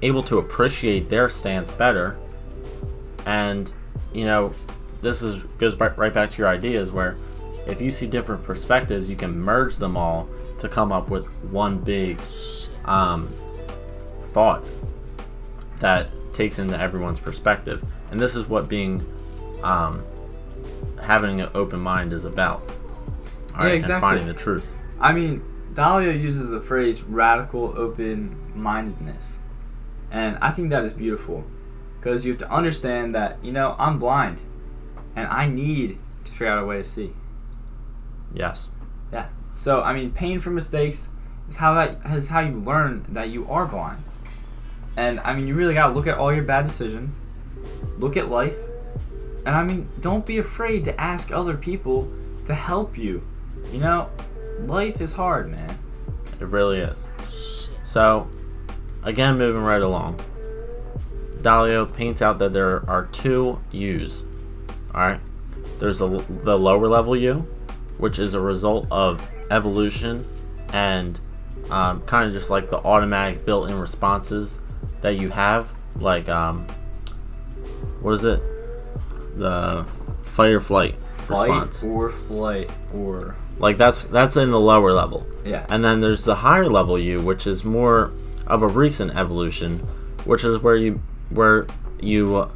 able 0.02 0.24
to 0.24 0.38
appreciate 0.40 1.10
their 1.10 1.30
stance 1.30 1.72
better. 1.72 2.18
And 3.26 3.72
you 4.14 4.26
know, 4.26 4.54
this 5.02 5.22
is 5.22 5.44
goes 5.58 5.76
right, 5.76 5.96
right 5.98 6.14
back 6.14 6.32
to 6.32 6.38
your 6.38 6.48
ideas 6.48 6.92
where 6.92 7.18
if 7.68 7.82
you 7.82 7.92
see 7.92 8.08
different 8.08 8.44
perspectives, 8.44 9.10
you 9.10 9.16
can 9.16 9.40
merge 9.40 9.76
them 9.78 9.96
all 9.96 10.28
to 10.60 10.68
come 10.68 10.92
up 10.92 11.10
with 11.10 11.26
one 11.44 11.78
big 11.80 12.20
um, 12.86 13.34
thought 14.32 14.64
that 15.80 16.10
takes 16.34 16.60
into 16.60 16.80
everyone's 16.80 17.20
perspective. 17.20 17.84
And 18.10 18.20
this 18.20 18.36
is 18.36 18.48
what 18.48 18.68
being 18.68 19.06
um, 19.64 20.04
having 21.02 21.42
an 21.42 21.50
open 21.54 21.80
mind 21.80 22.14
is 22.14 22.26
about. 22.26 22.62
All 23.56 23.62
Yeah, 23.62 23.66
right, 23.66 23.76
exactly. 23.76 23.94
And 23.94 24.02
finding 24.02 24.28
the 24.28 24.34
truth. 24.34 24.72
I 25.00 25.14
mean, 25.14 25.44
Dalio 25.74 26.20
uses 26.20 26.50
the 26.50 26.62
phrase 26.62 27.04
radical 27.04 27.74
open 27.78 28.36
mindedness. 28.56 29.41
And 30.12 30.38
I 30.42 30.52
think 30.52 30.70
that 30.70 30.84
is 30.84 30.94
beautiful. 30.94 31.46
Because 32.00 32.26
you 32.26 32.32
have 32.32 32.40
to 32.40 32.52
understand 32.52 33.16
that, 33.16 33.38
you 33.44 33.52
know, 33.52 33.76
I'm 33.80 33.98
blind. 33.98 34.40
And 35.16 35.28
I 35.28 35.48
need 35.48 35.98
to 36.26 36.32
figure 36.32 36.48
out 36.48 36.62
a 36.62 36.66
way 36.66 36.78
to 36.78 36.84
see. 36.84 37.14
Yes. 38.34 38.70
Yeah. 39.12 39.28
So, 39.54 39.82
I 39.82 39.94
mean, 39.94 40.12
paying 40.12 40.40
for 40.40 40.50
mistakes 40.50 41.10
is 41.50 41.58
how 41.58 41.74
that 41.76 42.00
is 42.12 42.30
how 42.30 42.40
you 42.40 42.60
learn 42.60 43.06
that 43.10 43.30
you 43.30 43.50
are 43.50 43.66
blind. 43.66 44.04
And 44.98 45.20
I 45.22 45.34
mean, 45.34 45.48
you 45.48 45.56
really 45.56 45.74
got 45.74 45.88
to 45.88 45.94
look 45.94 46.08
at 46.08 46.18
all 46.18 46.34
your 46.34 46.44
bad 46.44 46.66
decisions. 46.66 47.22
Look 47.98 48.18
at 48.18 48.30
life. 48.30 48.56
And 49.46 49.56
I 49.56 49.64
mean, 49.64 49.90
don't 50.02 50.26
be 50.26 50.38
afraid 50.38 50.84
to 50.86 51.02
ask 51.02 51.32
other 51.32 51.56
people 51.56 52.12
to 52.46 52.54
help 52.54 52.98
you. 52.98 53.24
You 53.72 53.80
know, 53.80 54.10
life 54.66 55.02
is 55.02 55.14
hard, 55.14 55.50
man. 55.50 55.78
It 56.40 56.48
really 56.48 56.80
is. 56.80 56.98
So, 57.84 58.30
again, 59.04 59.38
moving 59.38 59.62
right 59.64 59.82
along. 59.82 60.20
Dalio 61.42 61.92
paints 61.92 62.22
out 62.22 62.40
that 62.40 62.54
there 62.54 62.88
are 62.90 63.06
two 63.08 63.60
U's. 63.72 64.24
Alright? 64.94 65.20
There's 65.80 66.02
a, 66.02 66.08
the 66.44 66.58
lower 66.58 66.88
level 66.88 67.16
U, 67.16 67.48
which 67.98 68.20
is 68.20 68.34
a 68.34 68.40
result 68.40 68.88
of 68.92 69.22
evolution 69.50 70.26
and 70.72 71.20
um, 71.70 72.02
kind 72.04 72.28
of 72.28 72.34
just 72.34 72.50
like 72.50 72.70
the 72.70 72.78
automatic 72.78 73.46
built 73.46 73.70
in 73.70 73.80
responses 73.80 74.60
that 75.02 75.16
you 75.16 75.30
have. 75.30 75.72
Like, 75.96 76.30
um, 76.30 76.68
what 78.02 78.12
is 78.14 78.24
it? 78.24 78.42
The 79.38 79.86
fight 80.24 80.52
or 80.52 80.62
flight 80.62 80.96
response. 81.28 81.82
Fight 81.82 81.88
or 81.90 82.10
flight 82.12 82.70
or 82.94 83.36
Like, 83.58 83.78
that's 83.78 84.04
that's 84.04 84.38
in 84.38 84.52
the 84.52 84.60
lower 84.60 84.92
level. 84.92 85.26
yeah. 85.44 85.66
And 85.70 85.84
then 85.84 86.02
there's 86.02 86.24
the 86.24 86.36
higher 86.36 86.70
level 86.70 87.00
U, 87.00 87.20
which 87.22 87.48
is 87.48 87.66
more 87.66 88.12
of 88.52 88.62
a 88.62 88.68
recent 88.68 89.16
evolution, 89.16 89.80
which 90.26 90.44
is 90.44 90.60
where 90.60 90.76
you 90.76 91.02
where 91.30 91.66
you 92.02 92.52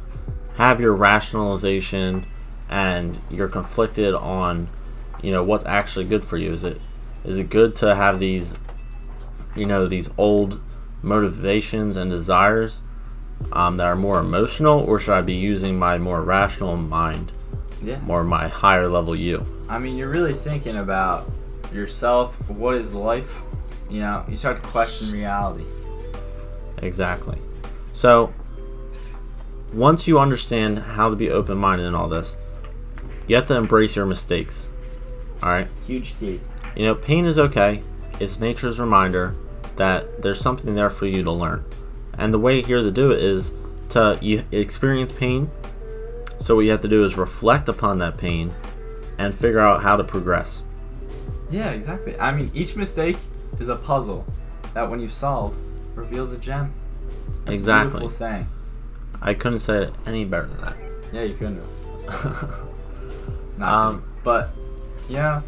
have 0.56 0.80
your 0.80 0.94
rationalization 0.94 2.26
and 2.68 3.18
you're 3.30 3.48
conflicted 3.48 4.12
on 4.14 4.68
you 5.22 5.32
know 5.32 5.42
what's 5.42 5.64
actually 5.64 6.04
good 6.04 6.24
for 6.24 6.36
you. 6.36 6.52
Is 6.52 6.64
it 6.64 6.80
is 7.24 7.38
it 7.38 7.48
good 7.50 7.74
to 7.76 7.94
have 7.94 8.18
these 8.20 8.54
you 9.56 9.64
know 9.66 9.86
these 9.88 10.10
old 10.18 10.60
motivations 11.02 11.96
and 11.96 12.10
desires 12.10 12.82
um, 13.52 13.78
that 13.78 13.86
are 13.86 13.96
more 13.96 14.18
emotional, 14.20 14.80
or 14.80 14.98
should 14.98 15.14
I 15.14 15.22
be 15.22 15.34
using 15.34 15.78
my 15.78 15.96
more 15.98 16.22
rational 16.22 16.76
mind, 16.76 17.32
Yeah. 17.82 18.00
more 18.00 18.22
my 18.24 18.48
higher 18.48 18.88
level 18.88 19.16
you? 19.16 19.44
I 19.68 19.78
mean, 19.78 19.96
you're 19.96 20.08
really 20.10 20.34
thinking 20.34 20.76
about 20.76 21.30
yourself. 21.72 22.36
What 22.50 22.74
is 22.74 22.94
life? 22.94 23.42
You 23.90 24.00
know, 24.00 24.24
you 24.28 24.36
start 24.36 24.56
to 24.56 24.62
question 24.68 25.12
reality. 25.12 25.64
Exactly. 26.78 27.38
So, 27.92 28.32
once 29.72 30.06
you 30.06 30.18
understand 30.18 30.78
how 30.78 31.10
to 31.10 31.16
be 31.16 31.30
open 31.30 31.58
minded 31.58 31.86
in 31.86 31.94
all 31.94 32.08
this, 32.08 32.36
you 33.26 33.36
have 33.36 33.46
to 33.46 33.56
embrace 33.56 33.96
your 33.96 34.06
mistakes. 34.06 34.68
Alright? 35.42 35.68
Huge 35.86 36.18
key. 36.18 36.40
You 36.76 36.84
know, 36.84 36.94
pain 36.94 37.24
is 37.26 37.38
okay. 37.38 37.82
It's 38.20 38.38
nature's 38.38 38.78
reminder 38.78 39.34
that 39.76 40.22
there's 40.22 40.40
something 40.40 40.74
there 40.74 40.90
for 40.90 41.06
you 41.06 41.22
to 41.22 41.32
learn. 41.32 41.64
And 42.18 42.32
the 42.32 42.38
way 42.38 42.62
here 42.62 42.82
to 42.82 42.90
do 42.90 43.10
it 43.10 43.22
is 43.22 43.52
to 43.90 44.18
you 44.20 44.44
experience 44.52 45.12
pain. 45.12 45.50
So, 46.38 46.54
what 46.54 46.62
you 46.62 46.70
have 46.70 46.82
to 46.82 46.88
do 46.88 47.04
is 47.04 47.16
reflect 47.16 47.68
upon 47.68 47.98
that 47.98 48.16
pain 48.16 48.52
and 49.18 49.34
figure 49.34 49.58
out 49.58 49.82
how 49.82 49.96
to 49.96 50.04
progress. 50.04 50.62
Yeah, 51.50 51.70
exactly. 51.70 52.18
I 52.18 52.32
mean, 52.32 52.50
each 52.54 52.76
mistake 52.76 53.16
is 53.58 53.68
a 53.68 53.76
puzzle 53.76 54.26
that, 54.74 54.88
when 54.90 55.00
you 55.00 55.08
solve, 55.08 55.54
reveals 55.96 56.32
a 56.32 56.38
gem. 56.38 56.72
That's 57.28 57.50
a 57.50 57.52
Exactly. 57.54 57.90
beautiful 57.90 58.08
saying. 58.08 58.46
I 59.20 59.34
couldn't 59.34 59.60
say 59.60 59.84
it 59.84 59.94
any 60.06 60.24
better 60.24 60.46
than 60.46 60.60
that. 60.60 60.76
Yeah, 61.12 61.22
you 61.22 61.34
couldn't 61.34 61.62
have. 62.08 62.56
Not 63.58 63.72
Um, 63.72 63.94
kidding. 64.00 64.10
but 64.22 64.50
yeah, 65.08 65.40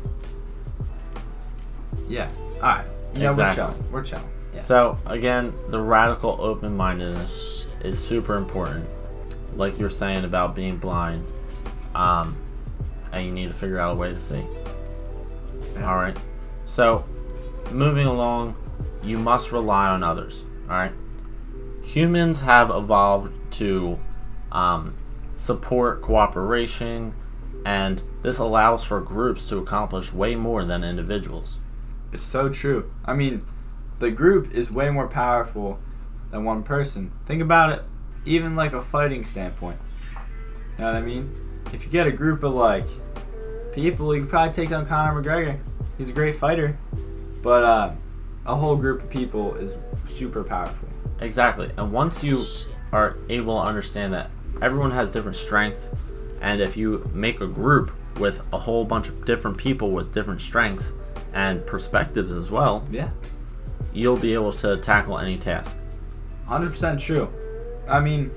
yeah. 2.08 2.30
All 2.56 2.60
right. 2.62 2.84
Know, 3.14 3.28
Exactly. 3.30 3.64
we're 3.64 3.68
chilling. 3.72 3.92
We're 3.92 4.02
chilling. 4.04 4.28
Yeah. 4.54 4.60
So 4.60 4.98
again, 5.06 5.52
the 5.68 5.80
radical 5.80 6.36
open-mindedness 6.40 7.66
is 7.84 8.02
super 8.02 8.36
important. 8.36 8.86
Like 9.56 9.78
you're 9.78 9.90
saying 9.90 10.24
about 10.24 10.54
being 10.54 10.76
blind, 10.78 11.26
um, 11.94 12.36
and 13.12 13.26
you 13.26 13.32
need 13.32 13.48
to 13.48 13.54
figure 13.54 13.78
out 13.78 13.96
a 13.96 13.98
way 13.98 14.10
to 14.12 14.18
see. 14.20 14.44
Yeah. 15.74 15.88
All 15.90 15.96
right. 15.96 16.16
So 16.66 17.04
moving 17.72 18.06
along, 18.06 18.56
you 19.02 19.18
must 19.18 19.52
rely 19.52 19.88
on 19.88 20.02
others. 20.02 20.44
All 20.68 20.76
right. 20.76 20.92
Humans 21.82 22.40
have 22.42 22.70
evolved 22.70 23.32
to 23.52 23.98
um, 24.52 24.94
support 25.34 26.02
cooperation, 26.02 27.14
and 27.64 28.02
this 28.22 28.38
allows 28.38 28.84
for 28.84 29.00
groups 29.00 29.48
to 29.48 29.58
accomplish 29.58 30.12
way 30.12 30.34
more 30.34 30.64
than 30.64 30.84
individuals. 30.84 31.56
It's 32.12 32.24
so 32.24 32.48
true. 32.48 32.90
I 33.04 33.14
mean, 33.14 33.46
the 33.98 34.10
group 34.10 34.52
is 34.52 34.70
way 34.70 34.90
more 34.90 35.08
powerful 35.08 35.78
than 36.30 36.44
one 36.44 36.62
person. 36.62 37.12
Think 37.26 37.42
about 37.42 37.72
it, 37.72 37.82
even 38.24 38.56
like 38.56 38.72
a 38.72 38.82
fighting 38.82 39.24
standpoint. 39.24 39.78
You 40.76 40.84
know 40.84 40.92
what 40.92 40.96
I 40.96 41.02
mean? 41.02 41.34
If 41.72 41.84
you 41.84 41.90
get 41.90 42.06
a 42.06 42.12
group 42.12 42.42
of 42.42 42.54
like 42.54 42.86
people, 43.72 44.14
you 44.14 44.22
could 44.22 44.30
probably 44.30 44.52
take 44.52 44.68
down 44.68 44.86
Conor 44.86 45.20
McGregor. 45.20 45.58
He's 45.96 46.10
a 46.10 46.12
great 46.12 46.36
fighter, 46.36 46.78
but 47.42 47.64
uh, 47.64 47.92
a 48.48 48.56
whole 48.56 48.74
group 48.74 49.02
of 49.02 49.10
people 49.10 49.54
is 49.56 49.76
super 50.06 50.42
powerful. 50.42 50.88
Exactly. 51.20 51.70
And 51.76 51.92
once 51.92 52.24
you 52.24 52.46
are 52.92 53.16
able 53.28 53.60
to 53.60 53.66
understand 53.66 54.12
that 54.14 54.30
everyone 54.62 54.90
has 54.90 55.12
different 55.12 55.36
strengths, 55.36 55.90
and 56.40 56.60
if 56.60 56.76
you 56.76 57.04
make 57.12 57.40
a 57.40 57.46
group 57.46 57.92
with 58.18 58.42
a 58.52 58.58
whole 58.58 58.84
bunch 58.84 59.08
of 59.08 59.24
different 59.26 59.56
people 59.58 59.90
with 59.92 60.12
different 60.14 60.40
strengths 60.40 60.92
and 61.34 61.64
perspectives 61.66 62.32
as 62.32 62.50
well, 62.50 62.86
Yeah, 62.90 63.10
you'll 63.92 64.16
be 64.16 64.32
able 64.34 64.52
to 64.54 64.78
tackle 64.78 65.18
any 65.18 65.36
task. 65.36 65.76
100% 66.48 66.98
true. 66.98 67.28
I 67.86 68.00
mean, 68.00 68.30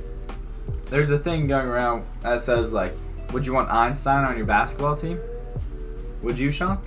there's 0.89 1.09
a 1.09 1.17
thing 1.17 1.47
going 1.47 1.67
around 1.67 2.05
that 2.21 2.41
says 2.41 2.73
like, 2.73 2.93
would 3.31 3.45
you 3.45 3.53
want 3.53 3.69
Einstein 3.69 4.25
on 4.25 4.35
your 4.35 4.45
basketball 4.45 4.95
team? 4.95 5.19
Would 6.21 6.37
you, 6.37 6.51
Sean? 6.51 6.79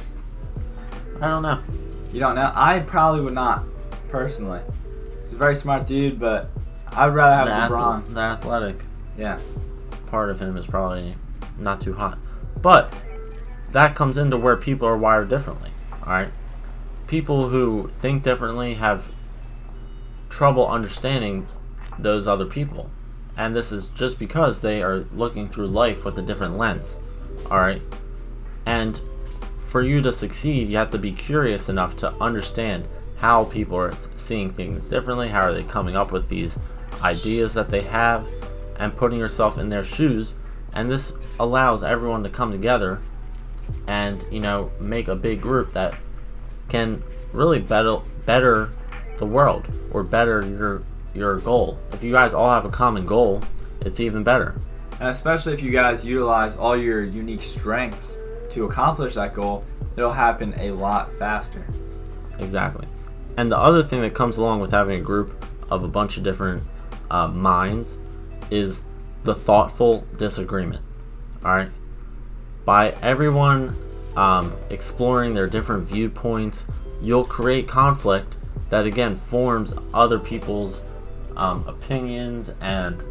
I 1.22 1.28
don't 1.28 1.42
know. 1.42 1.62
You 2.14 2.20
don't 2.20 2.36
know? 2.36 2.52
I 2.54 2.78
probably 2.78 3.22
would 3.22 3.34
not, 3.34 3.64
personally. 4.08 4.60
He's 5.22 5.32
a 5.34 5.36
very 5.36 5.56
smart 5.56 5.84
dude, 5.84 6.20
but 6.20 6.48
I'd 6.92 7.08
rather 7.12 7.50
have 7.50 7.68
The, 7.70 7.74
LeBron. 7.74 8.02
athle- 8.04 8.14
the 8.14 8.20
athletic 8.20 8.84
Yeah. 9.18 9.38
part 10.06 10.30
of 10.30 10.38
him 10.38 10.56
is 10.56 10.64
probably 10.64 11.16
not 11.58 11.80
too 11.80 11.94
hot. 11.94 12.18
But 12.62 12.92
that 13.72 13.96
comes 13.96 14.16
into 14.16 14.36
where 14.36 14.56
people 14.56 14.86
are 14.86 14.96
wired 14.96 15.28
differently. 15.28 15.70
Alright? 16.02 16.28
People 17.08 17.48
who 17.48 17.90
think 17.98 18.22
differently 18.22 18.74
have 18.74 19.08
trouble 20.30 20.68
understanding 20.68 21.48
those 21.98 22.28
other 22.28 22.46
people. 22.46 22.90
And 23.36 23.56
this 23.56 23.72
is 23.72 23.88
just 23.88 24.20
because 24.20 24.60
they 24.60 24.84
are 24.84 25.04
looking 25.12 25.48
through 25.48 25.66
life 25.66 26.04
with 26.04 26.16
a 26.16 26.22
different 26.22 26.56
lens. 26.58 26.96
Alright? 27.50 27.82
And 28.64 29.00
for 29.74 29.82
you 29.82 30.00
to 30.00 30.12
succeed, 30.12 30.68
you 30.68 30.76
have 30.76 30.92
to 30.92 30.98
be 30.98 31.10
curious 31.10 31.68
enough 31.68 31.96
to 31.96 32.08
understand 32.20 32.86
how 33.16 33.42
people 33.46 33.76
are 33.76 33.92
seeing 34.14 34.48
things 34.48 34.86
differently, 34.86 35.28
how 35.28 35.40
are 35.40 35.52
they 35.52 35.64
coming 35.64 35.96
up 35.96 36.12
with 36.12 36.28
these 36.28 36.60
ideas 37.02 37.54
that 37.54 37.68
they 37.70 37.80
have, 37.80 38.24
and 38.76 38.96
putting 38.96 39.18
yourself 39.18 39.58
in 39.58 39.70
their 39.70 39.82
shoes. 39.82 40.36
And 40.74 40.88
this 40.88 41.12
allows 41.40 41.82
everyone 41.82 42.22
to 42.22 42.28
come 42.28 42.52
together 42.52 43.00
and, 43.88 44.24
you 44.30 44.38
know, 44.38 44.70
make 44.78 45.08
a 45.08 45.16
big 45.16 45.40
group 45.40 45.72
that 45.72 45.98
can 46.68 47.02
really 47.32 47.58
better 47.58 47.96
better 48.26 48.70
the 49.18 49.26
world 49.26 49.66
or 49.90 50.04
better 50.04 50.46
your 50.46 50.82
your 51.14 51.40
goal. 51.40 51.80
If 51.92 52.04
you 52.04 52.12
guys 52.12 52.32
all 52.32 52.48
have 52.48 52.64
a 52.64 52.70
common 52.70 53.06
goal, 53.06 53.42
it's 53.80 53.98
even 53.98 54.22
better. 54.22 54.54
And 55.00 55.08
especially 55.08 55.52
if 55.52 55.64
you 55.64 55.72
guys 55.72 56.04
utilize 56.04 56.54
all 56.54 56.76
your 56.76 57.02
unique 57.02 57.42
strengths 57.42 58.18
to 58.54 58.64
accomplish 58.64 59.14
that 59.14 59.34
goal, 59.34 59.64
it'll 59.96 60.12
happen 60.12 60.54
a 60.58 60.70
lot 60.70 61.12
faster. 61.14 61.64
Exactly. 62.38 62.86
And 63.36 63.50
the 63.50 63.58
other 63.58 63.82
thing 63.82 64.00
that 64.02 64.14
comes 64.14 64.36
along 64.36 64.60
with 64.60 64.70
having 64.70 65.00
a 65.00 65.02
group 65.02 65.44
of 65.70 65.84
a 65.84 65.88
bunch 65.88 66.16
of 66.16 66.22
different 66.22 66.62
uh, 67.10 67.28
minds 67.28 67.92
is 68.50 68.84
the 69.24 69.34
thoughtful 69.34 70.06
disagreement. 70.16 70.82
All 71.44 71.52
right. 71.52 71.70
By 72.64 72.90
everyone 73.02 73.76
um, 74.16 74.54
exploring 74.70 75.34
their 75.34 75.46
different 75.48 75.84
viewpoints, 75.86 76.64
you'll 77.02 77.24
create 77.24 77.68
conflict 77.68 78.36
that 78.70 78.86
again 78.86 79.16
forms 79.16 79.74
other 79.92 80.18
people's 80.18 80.82
um, 81.36 81.66
opinions 81.66 82.52
and 82.60 83.02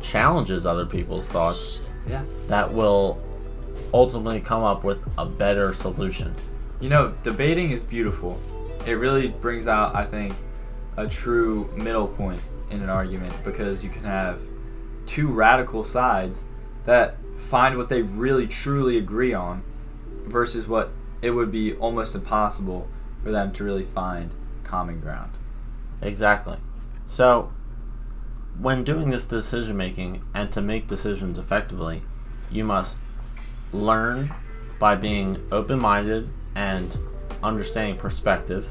challenges 0.00 0.66
other 0.66 0.84
people's 0.84 1.28
thoughts 1.28 1.80
Yeah. 2.08 2.22
that 2.48 2.72
will 2.72 3.22
ultimately 3.92 4.40
come 4.40 4.62
up 4.62 4.84
with 4.84 5.02
a 5.18 5.26
better 5.26 5.72
solution. 5.72 6.34
You 6.80 6.88
know, 6.88 7.14
debating 7.22 7.70
is 7.70 7.82
beautiful. 7.82 8.40
It 8.86 8.92
really 8.92 9.28
brings 9.28 9.68
out, 9.68 9.94
I 9.94 10.04
think, 10.04 10.34
a 10.96 11.06
true 11.06 11.72
middle 11.76 12.08
point 12.08 12.40
in 12.70 12.82
an 12.82 12.88
argument 12.88 13.34
because 13.44 13.84
you 13.84 13.90
can 13.90 14.04
have 14.04 14.40
two 15.06 15.28
radical 15.28 15.84
sides 15.84 16.44
that 16.84 17.16
find 17.38 17.76
what 17.76 17.88
they 17.88 18.02
really 18.02 18.46
truly 18.46 18.98
agree 18.98 19.34
on 19.34 19.62
versus 20.26 20.66
what 20.66 20.90
it 21.20 21.30
would 21.30 21.52
be 21.52 21.74
almost 21.74 22.14
impossible 22.14 22.88
for 23.22 23.30
them 23.30 23.52
to 23.52 23.64
really 23.64 23.84
find 23.84 24.32
common 24.64 25.00
ground. 25.00 25.30
Exactly. 26.00 26.56
So, 27.06 27.52
when 28.58 28.84
doing 28.84 29.10
this 29.10 29.26
decision 29.26 29.76
making 29.76 30.22
and 30.34 30.50
to 30.52 30.60
make 30.60 30.88
decisions 30.88 31.38
effectively, 31.38 32.02
you 32.50 32.64
must 32.64 32.96
learn 33.72 34.32
by 34.78 34.94
being 34.94 35.44
open 35.52 35.78
minded 35.78 36.28
and 36.54 36.96
understanding 37.42 37.96
perspective. 37.96 38.68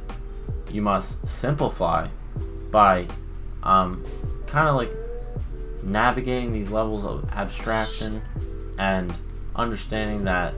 You 0.70 0.82
must 0.82 1.28
simplify 1.28 2.08
by 2.70 3.08
um, 3.64 4.06
kind 4.48 4.68
of 4.68 4.76
like 4.76 4.92
navigating 5.84 6.54
these 6.54 6.70
levels 6.70 7.06
of 7.06 7.30
abstraction 7.32 8.22
and 8.78 9.14
understanding 9.56 10.24
that, 10.26 10.54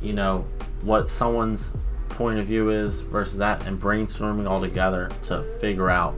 you 0.00 0.12
know, 0.12 0.46
what 0.82 1.10
someone's 1.10 1.72
point 2.08 2.38
of 2.38 2.46
view 2.46 2.70
is 2.70 3.00
versus 3.00 3.38
that 3.38 3.66
and 3.66 3.80
brainstorming 3.80 4.48
all 4.48 4.60
together 4.60 5.10
to 5.22 5.42
figure 5.60 5.90
out 5.90 6.14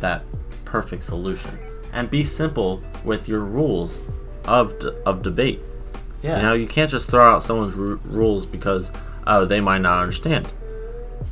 that 0.00 0.24
perfect 0.64 1.02
solution 1.02 1.58
and 1.92 2.10
be 2.10 2.24
simple 2.24 2.82
with 3.04 3.28
your 3.28 3.40
rules 3.40 4.00
of, 4.44 4.78
d- 4.78 4.90
of 5.04 5.22
debate 5.22 5.60
Yeah. 6.22 6.36
you 6.36 6.42
know 6.42 6.52
you 6.54 6.66
can't 6.66 6.90
just 6.90 7.08
throw 7.08 7.22
out 7.24 7.42
someone's 7.42 7.74
ru- 7.74 8.00
rules 8.04 8.46
because 8.46 8.90
oh 9.26 9.44
they 9.44 9.60
might 9.60 9.80
not 9.82 10.00
understand 10.00 10.48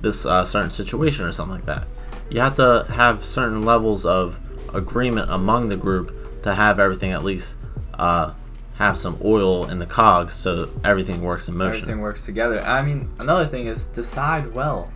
this 0.00 0.24
uh, 0.26 0.44
certain 0.44 0.70
situation 0.70 1.24
or 1.24 1.32
something 1.32 1.56
like 1.56 1.64
that 1.66 1.86
you 2.30 2.40
have 2.40 2.56
to 2.56 2.86
have 2.90 3.24
certain 3.24 3.64
levels 3.64 4.04
of 4.04 4.38
agreement 4.74 5.30
among 5.30 5.68
the 5.68 5.76
group 5.76 6.42
to 6.42 6.54
have 6.54 6.78
everything 6.78 7.12
at 7.12 7.24
least 7.24 7.56
uh, 7.94 8.32
have 8.76 8.98
some 8.98 9.18
oil 9.24 9.66
in 9.70 9.78
the 9.78 9.86
cogs 9.86 10.32
so 10.32 10.68
everything 10.84 11.22
works 11.22 11.48
in 11.48 11.56
motion 11.56 11.82
Everything 11.82 12.00
works 12.00 12.24
together. 12.24 12.60
I 12.60 12.82
mean, 12.82 13.08
another 13.18 13.46
thing 13.46 13.66
is 13.66 13.86
decide 13.86 14.52
well. 14.52 14.92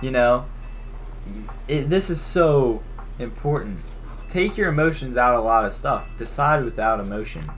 You 0.00 0.12
know, 0.12 0.46
it, 1.68 1.90
this 1.90 2.08
is 2.08 2.20
so 2.20 2.82
important. 3.18 3.80
Take 4.28 4.56
your 4.56 4.68
emotions 4.68 5.16
out 5.16 5.34
of 5.34 5.40
a 5.40 5.42
lot 5.46 5.64
of 5.64 5.72
stuff. 5.72 6.06
Decide 6.16 6.64
without 6.64 7.00
emotion. 7.00 7.50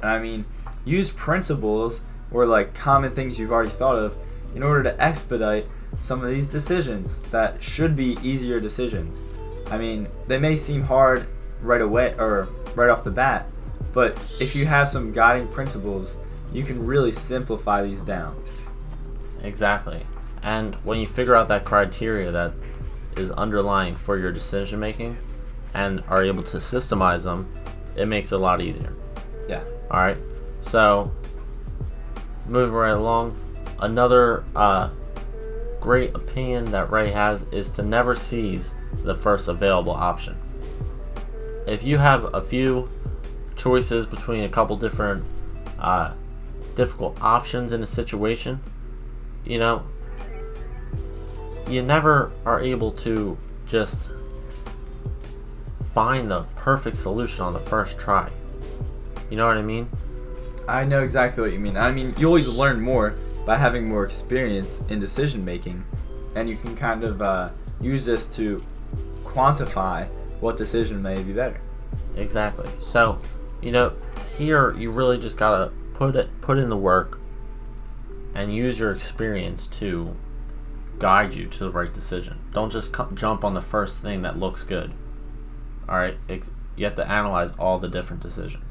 I 0.00 0.20
mean, 0.20 0.44
use 0.88 1.10
principles 1.10 2.00
or 2.30 2.46
like 2.46 2.74
common 2.74 3.14
things 3.14 3.38
you've 3.38 3.52
already 3.52 3.70
thought 3.70 3.96
of 3.96 4.16
in 4.54 4.62
order 4.62 4.82
to 4.82 5.00
expedite 5.02 5.66
some 6.00 6.22
of 6.22 6.30
these 6.30 6.48
decisions 6.48 7.20
that 7.30 7.62
should 7.62 7.94
be 7.94 8.16
easier 8.22 8.58
decisions. 8.60 9.22
I 9.66 9.78
mean, 9.78 10.08
they 10.26 10.38
may 10.38 10.56
seem 10.56 10.82
hard 10.82 11.26
right 11.60 11.80
away 11.80 12.14
or 12.18 12.48
right 12.74 12.88
off 12.88 13.04
the 13.04 13.10
bat, 13.10 13.50
but 13.92 14.18
if 14.40 14.54
you 14.54 14.66
have 14.66 14.88
some 14.88 15.12
guiding 15.12 15.48
principles, 15.48 16.16
you 16.52 16.64
can 16.64 16.84
really 16.84 17.12
simplify 17.12 17.82
these 17.82 18.02
down. 18.02 18.42
Exactly. 19.42 20.06
And 20.42 20.74
when 20.76 20.98
you 20.98 21.06
figure 21.06 21.34
out 21.34 21.48
that 21.48 21.64
criteria 21.64 22.30
that 22.30 22.52
is 23.16 23.30
underlying 23.32 23.96
for 23.96 24.16
your 24.16 24.32
decision 24.32 24.80
making 24.80 25.18
and 25.74 26.02
are 26.08 26.22
able 26.22 26.42
to 26.44 26.56
systemize 26.58 27.24
them, 27.24 27.52
it 27.96 28.08
makes 28.08 28.32
it 28.32 28.36
a 28.36 28.38
lot 28.38 28.62
easier. 28.62 28.94
Yeah. 29.48 29.64
All 29.90 30.00
right. 30.00 30.16
So, 30.68 31.10
moving 32.46 32.74
right 32.74 32.90
along, 32.90 33.34
another 33.80 34.44
uh, 34.54 34.90
great 35.80 36.14
opinion 36.14 36.72
that 36.72 36.90
Ray 36.90 37.10
has 37.10 37.44
is 37.44 37.70
to 37.70 37.82
never 37.82 38.14
seize 38.14 38.74
the 39.02 39.14
first 39.14 39.48
available 39.48 39.92
option. 39.92 40.36
If 41.66 41.82
you 41.82 41.96
have 41.96 42.34
a 42.34 42.42
few 42.42 42.90
choices 43.56 44.04
between 44.04 44.44
a 44.44 44.48
couple 44.50 44.76
different 44.76 45.24
uh, 45.78 46.12
difficult 46.74 47.16
options 47.22 47.72
in 47.72 47.82
a 47.82 47.86
situation, 47.86 48.60
you 49.46 49.58
know, 49.58 49.86
you 51.66 51.80
never 51.82 52.30
are 52.44 52.60
able 52.60 52.92
to 52.92 53.38
just 53.66 54.10
find 55.94 56.30
the 56.30 56.42
perfect 56.56 56.98
solution 56.98 57.42
on 57.42 57.54
the 57.54 57.60
first 57.60 57.98
try. 57.98 58.30
You 59.30 59.38
know 59.38 59.46
what 59.46 59.56
I 59.56 59.62
mean? 59.62 59.88
I 60.68 60.84
know 60.84 61.02
exactly 61.02 61.42
what 61.42 61.52
you 61.52 61.58
mean. 61.58 61.76
I 61.78 61.90
mean, 61.90 62.14
you 62.18 62.26
always 62.26 62.46
learn 62.46 62.80
more 62.80 63.14
by 63.46 63.56
having 63.56 63.88
more 63.88 64.04
experience 64.04 64.82
in 64.90 65.00
decision 65.00 65.42
making, 65.42 65.84
and 66.34 66.48
you 66.48 66.56
can 66.58 66.76
kind 66.76 67.04
of 67.04 67.22
uh, 67.22 67.48
use 67.80 68.04
this 68.04 68.26
to 68.26 68.62
quantify 69.24 70.06
what 70.40 70.58
decision 70.58 71.00
may 71.02 71.22
be 71.22 71.32
better. 71.32 71.60
Exactly. 72.16 72.68
So, 72.78 73.18
you 73.62 73.72
know, 73.72 73.94
here 74.36 74.76
you 74.76 74.90
really 74.90 75.18
just 75.18 75.38
gotta 75.38 75.72
put 75.94 76.14
it 76.14 76.28
put 76.42 76.58
in 76.58 76.68
the 76.68 76.76
work 76.76 77.18
and 78.34 78.54
use 78.54 78.78
your 78.78 78.92
experience 78.92 79.66
to 79.66 80.14
guide 80.98 81.32
you 81.32 81.46
to 81.46 81.64
the 81.64 81.70
right 81.70 81.92
decision. 81.92 82.38
Don't 82.52 82.70
just 82.70 82.94
jump 83.14 83.42
on 83.42 83.54
the 83.54 83.62
first 83.62 84.02
thing 84.02 84.20
that 84.22 84.38
looks 84.38 84.64
good. 84.64 84.92
All 85.88 85.96
right, 85.96 86.18
you 86.76 86.84
have 86.84 86.96
to 86.96 87.10
analyze 87.10 87.52
all 87.52 87.78
the 87.78 87.88
different 87.88 88.22
decisions. 88.22 88.64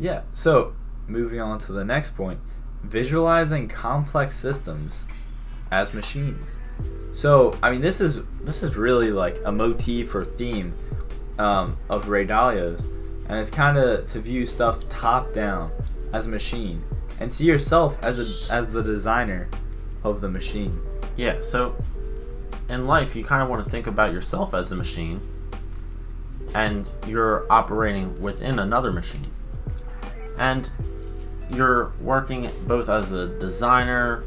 Yeah. 0.00 0.22
So, 0.32 0.74
moving 1.06 1.40
on 1.40 1.58
to 1.60 1.72
the 1.72 1.84
next 1.84 2.16
point, 2.16 2.40
visualizing 2.82 3.68
complex 3.68 4.34
systems 4.36 5.04
as 5.70 5.94
machines. 5.94 6.60
So, 7.12 7.56
I 7.62 7.70
mean, 7.70 7.80
this 7.80 8.00
is 8.00 8.22
this 8.42 8.62
is 8.62 8.76
really 8.76 9.10
like 9.10 9.40
a 9.44 9.52
motif 9.52 10.14
or 10.14 10.24
theme 10.24 10.74
um, 11.38 11.76
of 11.88 12.08
Ray 12.08 12.26
Dalio's, 12.26 12.84
and 13.28 13.38
it's 13.38 13.50
kind 13.50 13.78
of 13.78 14.06
to 14.08 14.20
view 14.20 14.46
stuff 14.46 14.88
top 14.88 15.32
down 15.32 15.70
as 16.12 16.26
a 16.26 16.28
machine 16.28 16.84
and 17.20 17.32
see 17.32 17.44
yourself 17.44 17.98
as 18.02 18.18
a 18.18 18.52
as 18.52 18.72
the 18.72 18.82
designer 18.82 19.48
of 20.02 20.20
the 20.20 20.28
machine. 20.28 20.80
Yeah, 21.16 21.40
so 21.42 21.76
in 22.68 22.86
life, 22.86 23.14
you 23.14 23.24
kind 23.24 23.42
of 23.42 23.48
want 23.48 23.64
to 23.64 23.70
think 23.70 23.86
about 23.86 24.12
yourself 24.12 24.54
as 24.54 24.72
a 24.72 24.76
machine 24.76 25.20
and 26.54 26.90
you're 27.06 27.46
operating 27.50 28.20
within 28.22 28.58
another 28.58 28.92
machine. 28.92 29.30
And 30.38 30.70
you're 31.50 31.92
working 32.00 32.50
both 32.66 32.88
as 32.88 33.12
a 33.12 33.26
designer 33.38 34.24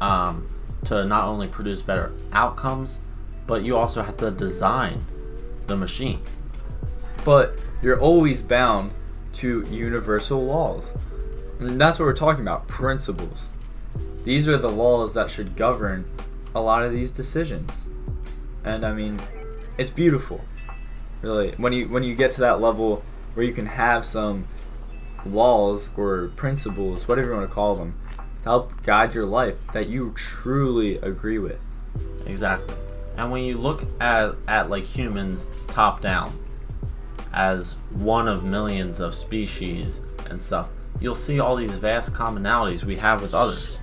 um, 0.00 0.48
to 0.84 1.04
not 1.04 1.24
only 1.24 1.48
produce 1.48 1.82
better 1.82 2.12
outcomes, 2.32 2.98
but 3.46 3.62
you 3.62 3.76
also 3.76 4.02
have 4.02 4.16
to 4.18 4.30
design 4.30 5.04
the 5.66 5.76
machine. 5.76 6.20
But 7.24 7.58
you're 7.82 8.00
always 8.00 8.42
bound 8.42 8.92
to 9.34 9.66
universal 9.70 10.44
laws. 10.44 10.94
And 11.58 11.80
that's 11.80 11.98
what 11.98 12.06
we're 12.06 12.14
talking 12.14 12.42
about 12.42 12.66
principles. 12.68 13.52
These 14.24 14.48
are 14.48 14.58
the 14.58 14.70
laws 14.70 15.14
that 15.14 15.30
should 15.30 15.56
govern 15.56 16.08
a 16.54 16.60
lot 16.60 16.82
of 16.82 16.92
these 16.92 17.10
decisions. 17.10 17.88
And 18.64 18.84
I 18.84 18.92
mean, 18.92 19.20
it's 19.78 19.90
beautiful. 19.90 20.42
Really. 21.22 21.52
When 21.52 21.72
you 21.72 21.88
when 21.88 22.02
you 22.02 22.14
get 22.14 22.30
to 22.32 22.40
that 22.40 22.60
level 22.60 23.02
where 23.34 23.44
you 23.44 23.52
can 23.52 23.66
have 23.66 24.06
some 24.06 24.46
laws 25.26 25.90
or 25.96 26.28
principles, 26.36 27.06
whatever 27.06 27.30
you 27.30 27.36
want 27.36 27.48
to 27.48 27.54
call 27.54 27.76
them, 27.76 27.94
help 28.44 28.82
guide 28.82 29.14
your 29.14 29.26
life 29.26 29.54
that 29.72 29.88
you 29.88 30.12
truly 30.14 30.96
agree 30.98 31.38
with. 31.38 31.58
Exactly. 32.26 32.74
And 33.16 33.30
when 33.30 33.44
you 33.44 33.58
look 33.58 33.84
at, 34.00 34.34
at 34.48 34.70
like 34.70 34.84
humans 34.84 35.46
top 35.68 36.00
down 36.00 36.38
as 37.32 37.76
one 37.90 38.28
of 38.28 38.44
millions 38.44 39.00
of 39.00 39.14
species 39.14 40.00
and 40.28 40.40
stuff, 40.40 40.68
you'll 41.00 41.14
see 41.14 41.40
all 41.40 41.56
these 41.56 41.72
vast 41.72 42.12
commonalities 42.12 42.84
we 42.84 42.96
have 42.96 43.22
with 43.22 43.34
others, 43.34 43.78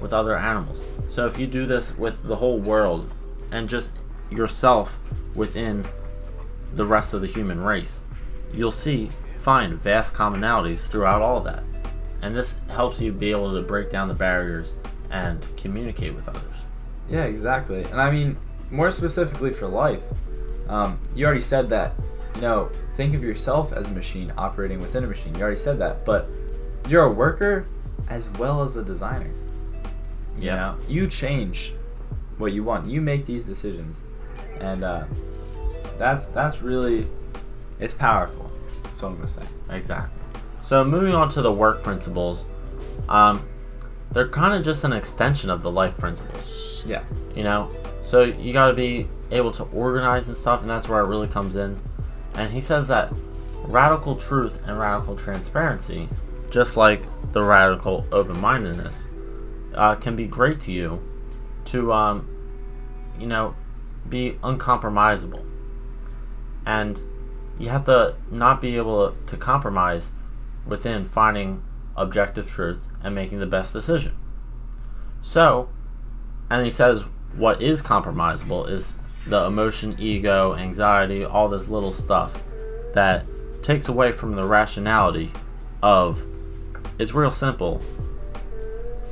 with 0.00 0.12
other 0.12 0.36
animals. 0.36 0.82
So 1.08 1.26
if 1.26 1.38
you 1.38 1.46
do 1.46 1.66
this 1.66 1.96
with 1.96 2.22
the 2.24 2.36
whole 2.36 2.58
world 2.58 3.10
and 3.50 3.68
just 3.68 3.92
yourself 4.30 4.98
within 5.34 5.86
the 6.74 6.84
rest 6.84 7.14
of 7.14 7.20
the 7.20 7.26
human 7.26 7.60
race, 7.60 8.00
you'll 8.52 8.70
see 8.70 9.10
find 9.46 9.74
vast 9.74 10.12
commonalities 10.12 10.88
throughout 10.88 11.22
all 11.22 11.40
that. 11.40 11.62
And 12.20 12.34
this 12.34 12.56
helps 12.66 13.00
you 13.00 13.12
be 13.12 13.30
able 13.30 13.54
to 13.54 13.62
break 13.62 13.90
down 13.90 14.08
the 14.08 14.14
barriers 14.14 14.74
and 15.08 15.38
communicate 15.56 16.16
with 16.16 16.28
others. 16.28 16.42
Yeah, 17.08 17.26
exactly. 17.26 17.84
And 17.84 18.00
I 18.00 18.10
mean, 18.10 18.36
more 18.72 18.90
specifically 18.90 19.52
for 19.52 19.68
life, 19.68 20.02
um, 20.68 20.98
you 21.14 21.24
already 21.24 21.40
said 21.40 21.68
that, 21.68 21.92
you 22.34 22.40
know, 22.40 22.70
think 22.96 23.14
of 23.14 23.22
yourself 23.22 23.72
as 23.72 23.86
a 23.86 23.90
machine 23.90 24.32
operating 24.36 24.80
within 24.80 25.04
a 25.04 25.06
machine. 25.06 25.32
You 25.36 25.42
already 25.42 25.58
said 25.60 25.78
that. 25.78 26.04
But 26.04 26.28
you're 26.88 27.04
a 27.04 27.12
worker 27.12 27.68
as 28.08 28.28
well 28.30 28.64
as 28.64 28.76
a 28.76 28.82
designer. 28.82 29.30
You 30.38 30.46
Yeah. 30.46 30.56
know, 30.56 30.76
you 30.88 31.06
change 31.06 31.72
what 32.36 32.52
you 32.52 32.64
want. 32.64 32.88
You 32.88 33.00
make 33.00 33.26
these 33.26 33.44
decisions, 33.44 34.02
and 34.58 34.82
uh, 34.82 35.04
that's 35.98 36.26
that's 36.26 36.62
really 36.62 37.06
it's 37.78 37.94
powerful. 37.94 38.50
That's 38.96 39.02
what 39.02 39.10
I'm 39.10 39.16
gonna 39.16 39.28
say. 39.28 39.42
Exactly. 39.68 40.22
So 40.64 40.82
moving 40.82 41.14
on 41.14 41.28
to 41.28 41.42
the 41.42 41.52
work 41.52 41.82
principles, 41.82 42.46
um, 43.10 43.46
they're 44.10 44.30
kind 44.30 44.54
of 44.54 44.64
just 44.64 44.84
an 44.84 44.94
extension 44.94 45.50
of 45.50 45.60
the 45.60 45.70
life 45.70 45.98
principles. 45.98 46.82
Yeah. 46.86 47.04
You 47.34 47.44
know, 47.44 47.70
so 48.02 48.22
you 48.22 48.54
got 48.54 48.68
to 48.68 48.72
be 48.72 49.06
able 49.30 49.52
to 49.52 49.64
organize 49.64 50.28
and 50.28 50.36
stuff, 50.36 50.62
and 50.62 50.70
that's 50.70 50.88
where 50.88 51.00
it 51.00 51.08
really 51.08 51.28
comes 51.28 51.56
in. 51.56 51.78
And 52.32 52.50
he 52.50 52.62
says 52.62 52.88
that 52.88 53.12
radical 53.64 54.16
truth 54.16 54.62
and 54.66 54.78
radical 54.78 55.14
transparency, 55.14 56.08
just 56.48 56.78
like 56.78 57.02
the 57.32 57.42
radical 57.42 58.06
open-mindedness, 58.12 59.04
uh, 59.74 59.96
can 59.96 60.16
be 60.16 60.26
great 60.26 60.58
to 60.62 60.72
you 60.72 61.02
to, 61.66 61.92
um, 61.92 62.26
you 63.20 63.26
know, 63.26 63.54
be 64.08 64.38
uncompromisable. 64.42 65.44
And 66.64 66.98
you 67.58 67.68
have 67.68 67.84
to 67.86 68.14
not 68.30 68.60
be 68.60 68.76
able 68.76 69.14
to 69.26 69.36
compromise 69.36 70.12
within 70.66 71.04
finding 71.04 71.62
objective 71.96 72.50
truth 72.50 72.86
and 73.02 73.14
making 73.14 73.38
the 73.38 73.46
best 73.46 73.72
decision. 73.72 74.14
So, 75.22 75.68
and 76.50 76.64
he 76.64 76.70
says 76.70 77.04
what 77.34 77.60
is 77.62 77.82
compromisable 77.82 78.68
is 78.68 78.94
the 79.26 79.44
emotion, 79.44 79.96
ego, 79.98 80.54
anxiety, 80.54 81.24
all 81.24 81.48
this 81.48 81.68
little 81.68 81.92
stuff 81.92 82.32
that 82.94 83.24
takes 83.62 83.88
away 83.88 84.12
from 84.12 84.36
the 84.36 84.44
rationality 84.44 85.32
of 85.82 86.22
it's 86.98 87.12
real 87.12 87.30
simple. 87.30 87.82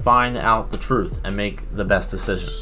Find 0.02 0.36
out 0.36 0.70
the 0.70 0.78
truth 0.78 1.20
and 1.24 1.36
make 1.36 1.74
the 1.74 1.84
best 1.84 2.10
decision. 2.10 2.52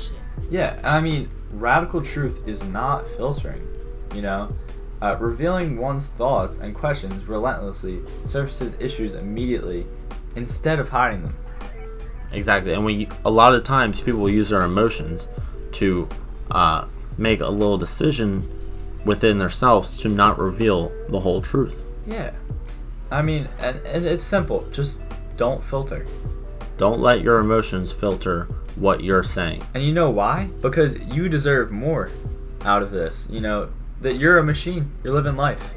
Yeah, 0.51 0.81
I 0.83 1.01
mean, 1.01 1.31
radical 1.51 2.03
truth 2.03 2.47
is 2.47 2.65
not 2.65 3.09
filtering. 3.11 3.67
You 4.15 4.23
know, 4.23 4.49
uh, 5.03 5.17
revealing 5.19 5.77
one's 5.77 6.09
thoughts 6.09 6.59
and 6.59 6.75
questions 6.75 7.27
relentlessly 7.27 8.01
surfaces 8.25 8.77
issues 8.79 9.15
immediately 9.15 9.85
instead 10.37 10.79
of 10.79 10.89
hiding 10.89 11.23
them. 11.23 11.37
Exactly, 12.31 12.73
and 12.73 12.85
we 12.85 13.09
a 13.25 13.31
lot 13.31 13.55
of 13.55 13.65
times 13.65 14.01
people 14.01 14.31
use 14.31 14.49
their 14.49 14.63
emotions 14.63 15.29
to 15.73 16.09
uh, 16.51 16.87
make 17.19 17.41
a 17.41 17.49
little 17.49 17.77
decision 17.77 18.49
within 19.05 19.39
themselves 19.39 19.99
to 19.99 20.09
not 20.09 20.39
reveal 20.39 20.93
the 21.09 21.21
whole 21.21 21.43
truth. 21.43 21.85
Yeah. 22.07 22.31
I 23.11 23.21
mean, 23.21 23.49
and, 23.59 23.79
and 23.85 24.07
it's 24.07 24.23
simple. 24.23 24.67
Just 24.71 25.03
don't 25.37 25.63
filter. 25.63 26.07
Don't 26.79 27.01
let 27.01 27.23
your 27.23 27.39
emotions 27.41 27.93
filter 27.93 28.49
what 28.77 29.03
you're 29.03 29.23
saying. 29.23 29.63
And 29.75 29.85
you 29.85 29.93
know 29.93 30.09
why? 30.09 30.49
Because 30.63 30.99
you 30.99 31.29
deserve 31.29 31.71
more 31.71 32.11
out 32.63 32.83
of 32.83 32.91
this. 32.91 33.27
You 33.29 33.41
know, 33.41 33.71
that 34.03 34.17
you're 34.17 34.39
a 34.39 34.45
machine. 34.45 34.93
You're 35.03 35.15
living 35.15 35.37
life. 35.37 35.75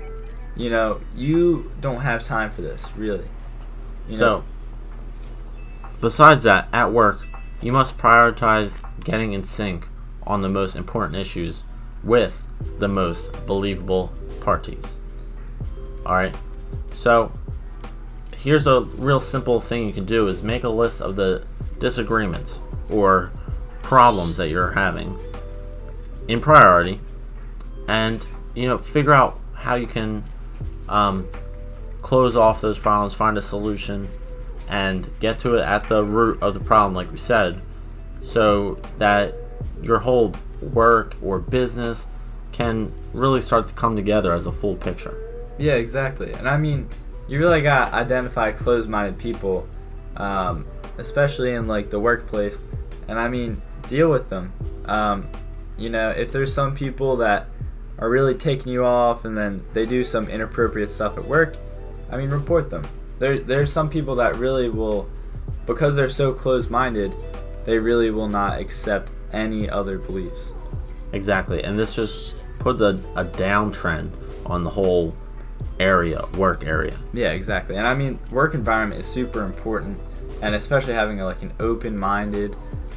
You 0.56 0.70
know, 0.70 1.02
you 1.16 1.72
don't 1.82 2.02
have 2.02 2.24
time 2.24 2.52
for 2.52 2.62
this, 2.62 2.90
really. 2.96 3.28
You 4.10 4.18
so, 4.18 4.44
besides 6.02 6.44
that, 6.44 6.68
at 6.72 6.92
work, 6.92 7.22
you 7.62 7.72
must 7.72 7.98
prioritize 7.98 8.78
getting 9.04 9.34
in 9.34 9.44
sync 9.44 9.88
on 10.24 10.42
the 10.42 10.50
most 10.50 10.76
important 10.76 11.16
issues 11.18 11.64
with 12.04 12.44
the 12.80 12.88
most 12.88 13.32
believable 13.46 14.12
parties. 14.42 14.96
Alright? 16.06 16.36
So, 16.94 17.32
here's 18.38 18.68
a 18.68 18.82
real 18.82 19.20
simple 19.20 19.60
thing 19.60 19.86
you 19.88 19.94
can 19.94 20.06
do 20.06 20.28
is 20.28 20.44
make 20.44 20.64
a 20.64 20.70
list 20.70 21.02
of 21.02 21.16
the 21.16 21.46
disagreements 21.80 22.60
or 22.90 23.32
problems 23.82 24.38
that 24.38 24.50
you're 24.50 24.72
having 24.72 25.18
in 26.28 26.40
priority 26.42 27.00
and 27.88 28.28
you 28.54 28.68
know 28.68 28.78
figure 28.78 29.14
out 29.14 29.40
how 29.54 29.76
you 29.76 29.88
can 29.88 30.24
um, 30.90 31.28
close 32.02 32.36
off 32.36 32.62
those 32.62 32.80
problems 32.80 33.14
find 33.14 33.38
a 33.38 33.42
solution 33.42 34.08
and 34.68 35.10
get 35.20 35.40
to 35.40 35.56
it 35.56 35.62
at 35.62 35.88
the 35.90 36.04
root 36.04 36.42
of 36.42 36.54
the 36.54 36.60
problem 36.60 36.94
like 36.94 37.12
we 37.12 37.18
said 37.18 37.62
so 38.24 38.80
that 38.98 39.36
your 39.82 40.00
whole 40.00 40.34
work 40.62 41.16
or 41.22 41.40
business 41.40 42.08
can 42.52 42.92
really 43.14 43.42
start 43.42 43.68
to 43.68 43.74
come 43.74 43.96
together 43.96 44.32
as 44.32 44.46
a 44.46 44.52
full 44.52 44.76
picture 44.76 45.26
Yeah, 45.58 45.74
exactly. 45.74 46.34
And 46.34 46.50
I 46.50 46.58
mean, 46.58 46.90
you 47.28 47.40
really 47.40 47.62
got 47.62 47.90
to 47.90 47.96
identify 47.96 48.52
closed-minded 48.52 49.18
people, 49.18 49.68
um, 50.18 50.66
especially 50.98 51.54
in 51.54 51.68
like 51.68 51.90
the 51.90 52.00
workplace. 52.00 52.58
And 53.08 53.20
I 53.20 53.30
mean, 53.30 53.62
deal 53.88 54.10
with 54.10 54.30
them. 54.30 54.52
Um, 54.86 55.30
you 55.78 55.90
know, 55.90 56.10
if 56.10 56.32
there's 56.32 56.54
some 56.54 56.76
people 56.76 57.18
that 57.18 57.48
are 58.00 58.10
really 58.10 58.36
taking 58.36 58.72
you 58.72 58.84
off, 58.84 59.26
and 59.26 59.38
then 59.38 59.64
they 59.74 59.86
do 59.86 60.04
some 60.04 60.28
inappropriate 60.30 60.92
stuff 60.92 61.18
at 61.18 61.26
work, 61.26 61.58
I 62.12 62.18
mean, 62.18 62.30
report 62.30 62.70
them. 62.70 62.88
There, 63.20 63.40
there's 63.40 63.72
some 63.72 63.90
people 63.90 64.16
that 64.16 64.36
really 64.36 64.70
will, 64.70 65.10
because 65.66 65.96
they're 65.96 66.10
so 66.10 66.34
closed-minded, 66.34 67.14
they 67.66 67.80
really 67.80 68.12
will 68.12 68.28
not 68.28 68.60
accept 68.60 69.12
any 69.32 69.70
other 69.70 69.98
beliefs. 69.98 70.54
exactly 71.12 71.64
and 71.64 71.78
this 71.78 71.96
just 71.96 72.36
puts 72.60 72.82
a, 72.82 73.00
a 73.16 73.26
downtrend 73.26 74.12
on 74.46 74.64
the 74.64 74.70
whole 74.70 75.16
area 75.80 76.26
work 76.38 76.64
area 76.64 76.98
Yeah, 77.14 77.32
exactly. 77.32 77.76
And 77.76 77.88
I 77.88 77.94
mean, 77.96 78.20
work 78.32 78.54
environment 78.54 79.02
is 79.02 79.08
super 79.08 79.44
important, 79.44 80.00
and 80.42 80.56
especially 80.56 80.94
having 80.94 81.20
a, 81.22 81.26
like 81.26 81.42
an 81.42 81.54
open-minded 81.60 82.56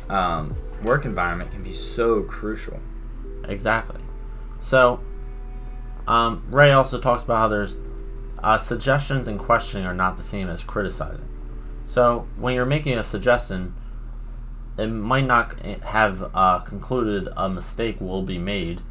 um, 0.08 0.54
work 0.82 1.04
environment 1.04 1.50
can 1.50 1.62
be 1.62 1.72
so 1.72 2.22
crucial. 2.22 2.78
Exactly. 3.44 4.00
So, 4.60 5.00
um, 6.06 6.44
Ray 6.50 6.72
also 6.72 7.00
talks 7.00 7.24
about 7.24 7.36
how 7.36 7.48
there's 7.48 7.74
uh, 8.42 8.58
suggestions 8.58 9.28
and 9.28 9.38
questioning 9.38 9.86
are 9.86 9.94
not 9.94 10.16
the 10.16 10.22
same 10.22 10.48
as 10.48 10.62
criticizing. 10.62 11.28
So, 11.86 12.26
when 12.36 12.54
you're 12.54 12.66
making 12.66 12.98
a 12.98 13.04
suggestion, 13.04 13.74
it 14.76 14.86
might 14.86 15.26
not 15.26 15.58
have 15.60 16.30
uh, 16.34 16.60
concluded 16.60 17.28
a 17.36 17.48
mistake 17.48 18.00
will 18.00 18.22
be 18.22 18.38
made. 18.38 18.82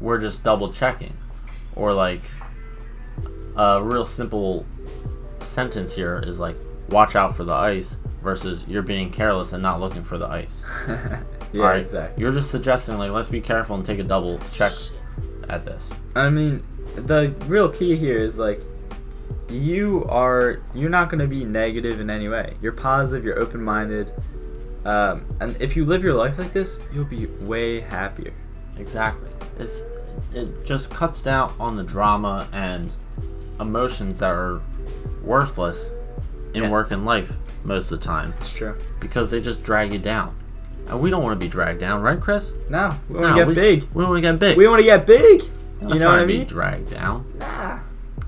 We're 0.00 0.18
just 0.18 0.42
double 0.42 0.72
checking. 0.72 1.16
Or, 1.76 1.94
like, 1.94 2.22
a 3.56 3.82
real 3.82 4.04
simple 4.04 4.66
sentence 5.42 5.94
here 5.94 6.22
is 6.26 6.38
like, 6.38 6.56
watch 6.88 7.16
out 7.16 7.36
for 7.36 7.44
the 7.44 7.54
ice, 7.54 7.96
versus 8.22 8.64
you're 8.68 8.82
being 8.82 9.10
careless 9.10 9.52
and 9.52 9.62
not 9.62 9.80
looking 9.80 10.02
for 10.02 10.16
the 10.16 10.26
ice. 10.26 10.64
yeah, 10.88 11.22
Alright? 11.56 11.80
exactly. 11.80 12.22
You're 12.22 12.32
just 12.32 12.50
suggesting 12.50 12.98
like 12.98 13.10
let's 13.10 13.28
be 13.28 13.40
careful 13.40 13.76
and 13.76 13.84
take 13.84 13.98
a 13.98 14.04
double 14.04 14.40
check 14.52 14.72
at 15.48 15.64
this. 15.64 15.90
I 16.14 16.28
mean, 16.30 16.62
the 16.94 17.34
real 17.46 17.68
key 17.68 17.96
here 17.96 18.18
is 18.18 18.38
like 18.38 18.60
you 19.48 20.04
are 20.08 20.60
you're 20.74 20.90
not 20.90 21.08
going 21.10 21.20
to 21.20 21.26
be 21.28 21.44
negative 21.44 22.00
in 22.00 22.08
any 22.10 22.28
way. 22.28 22.54
You're 22.62 22.72
positive. 22.72 23.24
You're 23.24 23.38
open-minded. 23.38 24.12
Um, 24.84 25.24
and 25.40 25.56
if 25.60 25.76
you 25.76 25.84
live 25.84 26.02
your 26.02 26.14
life 26.14 26.38
like 26.38 26.52
this, 26.52 26.80
you'll 26.92 27.04
be 27.04 27.26
way 27.26 27.80
happier. 27.80 28.32
Exactly. 28.78 29.30
It's 29.58 29.82
it 30.34 30.64
just 30.64 30.90
cuts 30.90 31.22
down 31.22 31.54
on 31.60 31.76
the 31.76 31.82
drama 31.84 32.48
and 32.52 32.92
emotions 33.60 34.18
that 34.20 34.30
are 34.30 34.60
worthless 35.22 35.90
in 36.54 36.64
Yeah. 36.64 36.70
work 36.70 36.90
and 36.90 37.04
life 37.06 37.36
most 37.64 37.90
of 37.92 38.00
the 38.00 38.04
time 38.04 38.34
It's 38.40 38.52
true. 38.52 38.74
because 39.00 39.30
they 39.30 39.40
just 39.40 39.62
drag 39.62 39.92
you 39.92 39.98
down. 39.98 40.34
And 40.88 41.00
we 41.00 41.10
don't 41.10 41.22
want 41.22 41.38
to 41.38 41.44
be 41.44 41.48
dragged 41.48 41.80
down, 41.80 42.02
right, 42.02 42.20
Chris? 42.20 42.52
No, 42.68 42.96
we 43.08 43.14
want 43.20 43.28
No, 43.28 43.28
to 43.34 43.40
get 43.40 43.46
we, 43.48 43.54
big. 43.54 43.84
We 43.94 44.04
want 44.04 44.16
to 44.16 44.20
get 44.20 44.38
big. 44.38 44.56
We 44.56 44.66
want 44.68 44.80
to 44.80 44.84
get 44.84 45.06
big. 45.06 45.42
You 45.80 45.98
know 45.98 46.10
what 46.10 46.18
I 46.18 46.20
to 46.22 46.26
be 46.26 46.38
mean? 46.38 46.46
dragged 46.46 46.90
down. 46.90 47.32
Nah. 47.38 47.78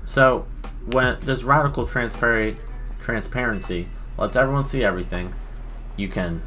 So 0.05 0.45
when 0.91 1.17
this 1.21 1.43
radical 1.43 1.85
transpar- 1.85 2.55
transparency 2.99 3.87
lets 4.17 4.35
everyone 4.35 4.65
see 4.65 4.83
everything, 4.83 5.33
you 5.95 6.07
can 6.07 6.41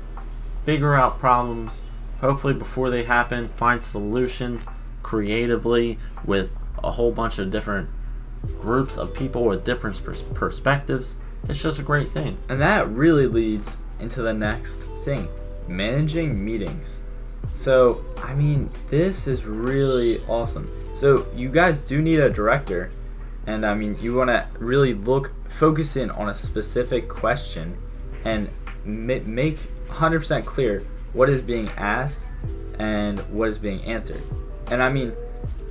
figure 0.64 0.94
out 0.94 1.18
problems 1.18 1.83
hopefully 2.21 2.53
before 2.55 2.90
they 2.90 3.05
happen, 3.05 3.49
find 3.49 3.83
solutions 3.83 4.64
creatively 5.03 5.99
with 6.25 6.51
a 6.83 6.90
whole 6.92 7.12
bunch 7.12 7.38
of 7.38 7.51
different 7.51 7.88
groups 8.61 8.97
of 8.99 9.14
people 9.14 9.44
with 9.44 9.64
different 9.64 10.03
pers- 10.05 10.23
perspectives. 10.35 11.14
It's 11.49 11.62
just 11.62 11.79
a 11.79 11.83
great 11.83 12.11
thing. 12.11 12.38
And 12.49 12.61
that 12.61 12.88
really 12.88 13.27
leads 13.27 13.79
into 14.01 14.21
the 14.23 14.35
next 14.35 14.83
thing 15.05 15.29
managing 15.68 16.44
meetings. 16.44 17.02
So, 17.52 18.04
I 18.22 18.35
mean, 18.35 18.70
this 18.88 19.26
is 19.26 19.44
really 19.44 20.22
awesome. 20.26 20.70
So, 20.94 21.26
you 21.35 21.48
guys 21.48 21.83
do 21.83 22.02
need 22.02 22.18
a 22.18 22.31
director, 22.31 22.90
and 23.46 23.64
I 23.64 23.74
mean, 23.74 23.96
you 24.00 24.14
want 24.14 24.28
to 24.28 24.46
really 24.59 24.94
look, 24.94 25.33
focus 25.48 25.96
in 25.96 26.11
on 26.11 26.28
a 26.28 26.35
specific 26.35 27.09
question 27.09 27.76
and 28.24 28.48
ma- 28.85 29.20
make 29.24 29.59
100% 29.88 30.44
clear 30.44 30.85
what 31.12 31.28
is 31.28 31.40
being 31.40 31.68
asked 31.70 32.28
and 32.78 33.20
what 33.33 33.48
is 33.48 33.59
being 33.59 33.81
answered. 33.83 34.22
And 34.70 34.83
I 34.83 34.88
mean, 34.88 35.12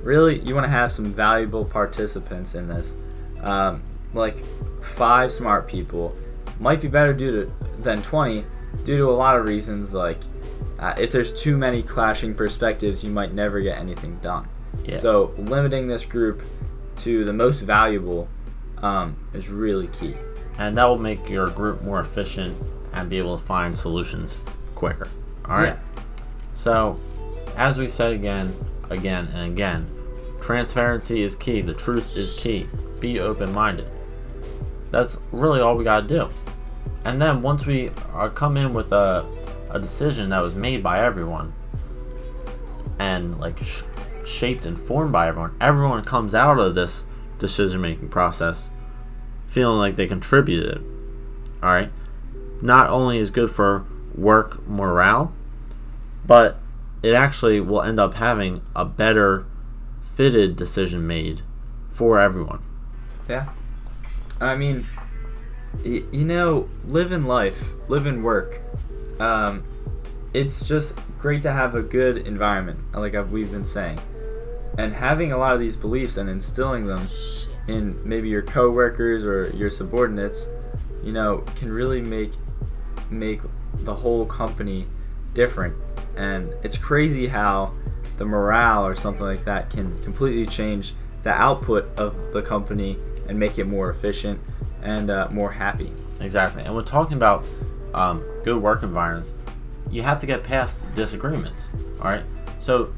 really, 0.02 0.40
you 0.40 0.54
want 0.54 0.64
to 0.64 0.70
have 0.70 0.92
some 0.92 1.12
valuable 1.12 1.64
participants 1.64 2.54
in 2.54 2.68
this. 2.68 2.96
Um, 3.40 3.82
like 4.14 4.44
five 4.82 5.32
smart 5.32 5.68
people 5.68 6.16
might 6.58 6.80
be 6.80 6.88
better 6.88 7.12
due 7.12 7.44
to 7.44 7.52
than 7.82 8.02
20 8.02 8.44
due 8.84 8.98
to 8.98 9.04
a 9.04 9.12
lot 9.12 9.36
of 9.36 9.44
reasons 9.44 9.94
like 9.94 10.18
uh, 10.78 10.94
if 10.98 11.10
there's 11.10 11.32
too 11.32 11.56
many 11.58 11.82
clashing 11.82 12.34
perspectives, 12.34 13.02
you 13.02 13.10
might 13.10 13.32
never 13.32 13.60
get 13.60 13.78
anything 13.78 14.16
done. 14.18 14.48
Yeah. 14.84 14.98
So 14.98 15.34
limiting 15.36 15.86
this 15.86 16.04
group 16.04 16.42
to 16.96 17.24
the 17.24 17.32
most 17.32 17.60
valuable 17.60 18.28
um, 18.78 19.16
is 19.34 19.48
really 19.48 19.88
key. 19.88 20.16
and 20.58 20.76
that 20.76 20.84
will 20.84 20.98
make 20.98 21.28
your 21.28 21.48
group 21.50 21.82
more 21.82 22.00
efficient 22.00 22.56
and 22.92 23.08
be 23.08 23.18
able 23.18 23.36
to 23.38 23.44
find 23.44 23.76
solutions 23.76 24.38
quicker. 24.74 25.08
All 25.44 25.56
right. 25.56 25.76
Yeah. 25.76 26.02
So, 26.56 27.00
as 27.56 27.78
we 27.78 27.88
said 27.88 28.12
again, 28.12 28.54
again, 28.90 29.28
and 29.34 29.52
again, 29.52 29.88
transparency 30.40 31.22
is 31.22 31.36
key. 31.36 31.60
The 31.60 31.74
truth 31.74 32.16
is 32.16 32.32
key. 32.32 32.66
Be 32.98 33.20
open 33.20 33.52
minded. 33.52 33.90
That's 34.90 35.16
really 35.32 35.60
all 35.60 35.76
we 35.76 35.84
got 35.84 36.02
to 36.02 36.08
do. 36.08 36.28
And 37.04 37.20
then 37.20 37.42
once 37.42 37.64
we 37.66 37.90
are 38.12 38.30
come 38.30 38.56
in 38.56 38.74
with 38.74 38.92
a, 38.92 39.24
a 39.70 39.78
decision 39.78 40.30
that 40.30 40.40
was 40.40 40.54
made 40.54 40.82
by 40.82 41.04
everyone 41.04 41.54
and 42.98 43.38
like 43.38 43.62
sh- 43.62 43.82
shaped 44.26 44.66
and 44.66 44.78
formed 44.78 45.12
by 45.12 45.28
everyone, 45.28 45.56
everyone 45.60 46.04
comes 46.04 46.34
out 46.34 46.58
of 46.58 46.74
this 46.74 47.06
decision 47.38 47.80
making 47.80 48.08
process 48.08 48.68
feeling 49.46 49.78
like 49.78 49.96
they 49.96 50.06
contributed. 50.06 50.84
All 51.62 51.70
right. 51.70 51.90
Not 52.60 52.90
only 52.90 53.18
is 53.18 53.30
good 53.30 53.50
for 53.50 53.86
work 54.14 54.66
morale, 54.68 55.32
but 56.26 56.58
it 57.02 57.14
actually 57.14 57.60
will 57.60 57.82
end 57.82 57.98
up 57.98 58.14
having 58.14 58.60
a 58.76 58.84
better 58.84 59.46
fitted 60.04 60.56
decision 60.56 61.06
made 61.06 61.42
for 61.88 62.18
everyone. 62.18 62.62
Yeah. 63.28 63.48
I 64.40 64.56
mean, 64.56 64.86
you 65.84 66.24
know, 66.24 66.68
living 66.86 67.24
life, 67.24 67.58
living 67.88 68.22
work. 68.22 68.60
Um, 69.20 69.64
it's 70.34 70.66
just 70.66 70.98
great 71.18 71.42
to 71.42 71.52
have 71.52 71.74
a 71.74 71.82
good 71.82 72.18
environment, 72.18 72.78
like 72.94 73.14
I've, 73.14 73.32
we've 73.32 73.50
been 73.50 73.64
saying, 73.64 73.98
and 74.76 74.92
having 74.94 75.32
a 75.32 75.38
lot 75.38 75.54
of 75.54 75.60
these 75.60 75.76
beliefs 75.76 76.16
and 76.16 76.28
instilling 76.28 76.86
them 76.86 77.08
in 77.66 78.00
maybe 78.08 78.28
your 78.28 78.42
coworkers 78.42 79.24
or 79.24 79.50
your 79.56 79.70
subordinates, 79.70 80.48
you 81.02 81.12
know, 81.12 81.38
can 81.56 81.70
really 81.72 82.00
make 82.00 82.32
make 83.10 83.40
the 83.74 83.94
whole 83.94 84.26
company 84.26 84.84
different. 85.34 85.74
And 86.16 86.52
it's 86.62 86.76
crazy 86.76 87.28
how 87.28 87.72
the 88.18 88.24
morale 88.24 88.84
or 88.84 88.96
something 88.96 89.24
like 89.24 89.44
that 89.44 89.70
can 89.70 90.02
completely 90.02 90.46
change 90.46 90.94
the 91.22 91.30
output 91.30 91.88
of 91.96 92.32
the 92.32 92.42
company 92.42 92.98
and 93.28 93.38
make 93.38 93.58
it 93.58 93.64
more 93.64 93.90
efficient 93.90 94.40
and 94.82 95.10
uh, 95.10 95.28
more 95.30 95.52
happy. 95.52 95.92
Exactly. 96.20 96.62
And 96.62 96.74
we're 96.74 96.82
talking 96.82 97.16
about 97.16 97.44
um, 97.94 98.22
good 98.44 98.60
work 98.62 98.82
environments. 98.82 99.32
You 99.90 100.02
have 100.02 100.20
to 100.20 100.26
get 100.26 100.44
past 100.44 100.82
disagreements. 100.94 101.66
All 102.00 102.10
right. 102.10 102.24
So, 102.60 102.92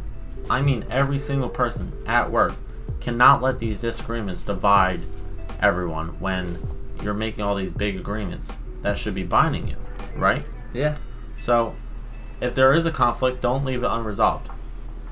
I 0.48 0.62
mean, 0.62 0.84
every 0.90 1.18
single 1.18 1.48
person 1.48 1.92
at 2.06 2.30
work 2.30 2.54
cannot 3.00 3.42
let 3.42 3.58
these 3.58 3.80
disagreements 3.80 4.42
divide 4.42 5.02
everyone 5.60 6.18
when 6.20 6.58
you're 7.02 7.14
making 7.14 7.44
all 7.44 7.54
these 7.54 7.70
big 7.70 7.96
agreements 7.96 8.52
that 8.82 8.98
should 8.98 9.14
be 9.14 9.22
binding 9.22 9.68
you, 9.68 9.76
right? 10.16 10.44
Yeah. 10.72 10.96
So, 11.40 11.74
if 12.40 12.54
there 12.54 12.72
is 12.72 12.86
a 12.86 12.90
conflict, 12.90 13.42
don't 13.42 13.64
leave 13.64 13.82
it 13.82 13.86
unresolved. 13.86 14.48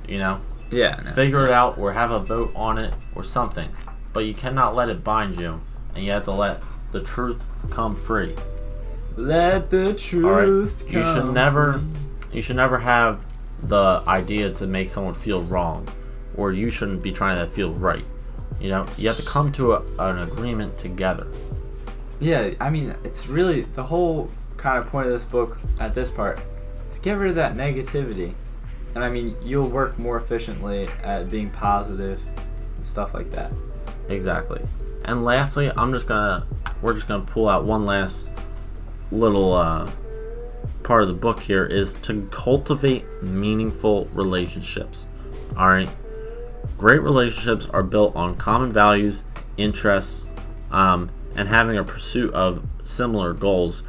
You 0.09 0.18
know, 0.18 0.40
Yeah. 0.70 1.00
no. 1.04 1.12
figure 1.12 1.46
it 1.46 1.52
out 1.52 1.78
or 1.78 1.92
have 1.92 2.11
a 2.11 2.18
vote 2.18 2.50
on 2.57 2.78
it 2.78 2.94
or 3.14 3.22
something. 3.22 3.68
But 4.12 4.20
you 4.24 4.35
cannot 4.35 4.74
let 4.74 4.88
it 4.88 5.04
bind 5.04 5.37
you, 5.37 5.61
and 5.94 6.05
you 6.05 6.11
have 6.12 6.24
to 6.24 6.33
let 6.33 6.62
the 6.92 7.01
truth 7.01 7.42
come 7.70 7.96
free. 7.96 8.35
Let 9.16 9.70
the 9.70 9.87
All 9.87 10.31
right. 10.31 10.44
truth 10.44 10.85
You 10.88 11.03
should 11.05 11.33
never, 11.33 11.74
free. 11.74 11.83
you 12.37 12.42
should 12.42 12.57
never 12.57 12.79
have 12.79 13.20
the 13.62 14.03
idea 14.07 14.53
to 14.55 14.66
make 14.66 14.90
someone 14.90 15.14
feel 15.14 15.42
wrong, 15.42 15.88
or 16.37 16.53
you 16.53 16.70
shouldn't 16.70 17.03
be 17.03 17.11
trying 17.12 17.38
to 17.44 17.51
feel 17.51 17.72
right. 17.74 18.05
You 18.61 18.70
know, 18.70 18.87
you 18.96 19.09
have 19.09 19.16
to 19.18 19.24
come 19.24 19.51
to 19.53 19.72
a, 19.74 19.83
an 19.98 20.18
agreement 20.20 20.79
together. 20.79 21.27
Yeah, 22.20 22.55
I 22.61 22.70
mean, 22.70 22.94
it's 23.05 23.27
really 23.29 23.62
the 23.62 23.83
whole 23.85 24.31
kind 24.57 24.79
of 24.79 24.87
point 24.90 25.07
of 25.07 25.12
this 25.12 25.24
book 25.24 25.59
at 25.81 25.94
this 25.94 26.11
part 26.11 26.40
is 26.88 26.98
get 26.98 27.12
rid 27.14 27.31
of 27.31 27.37
that 27.37 27.57
negativity. 27.57 28.35
And 28.94 29.05
I 29.05 29.11
mean, 29.11 29.37
you'll 29.42 29.68
work 29.68 29.98
more 29.98 30.16
efficiently 30.16 30.88
at 31.03 31.31
being 31.31 31.51
positive 31.51 32.20
and 32.77 32.85
stuff 32.87 33.14
like 33.14 33.31
that. 33.33 33.53
Exactly. 34.09 34.61
And 35.09 35.25
lastly, 35.25 35.73
I'm 35.75 35.92
just 35.94 36.07
gonna, 36.07 36.47
we're 36.83 36.92
just 36.92 37.09
gonna 37.09 37.25
pull 37.25 37.49
out 37.49 37.64
one 37.64 37.87
last 37.87 38.29
little 39.11 39.55
uh, 39.55 39.90
part 40.83 41.01
of 41.03 41.09
the 41.09 41.14
book 41.14 41.40
here 41.40 41.64
is 41.64 41.94
to 41.94 42.29
cultivate 42.31 43.05
meaningful 43.23 44.05
relationships. 44.12 45.07
All 45.57 45.68
right. 45.71 45.88
Great 46.77 47.01
relationships 47.01 47.66
are 47.71 47.83
built 47.83 48.14
on 48.14 48.37
common 48.37 48.71
values, 48.71 49.25
interests, 49.57 50.27
um, 50.71 51.11
and 51.35 51.49
having 51.49 51.79
a 51.79 51.85
pursuit 51.85 52.33
of 52.35 52.62
similar 52.85 53.33
goals, 53.33 53.83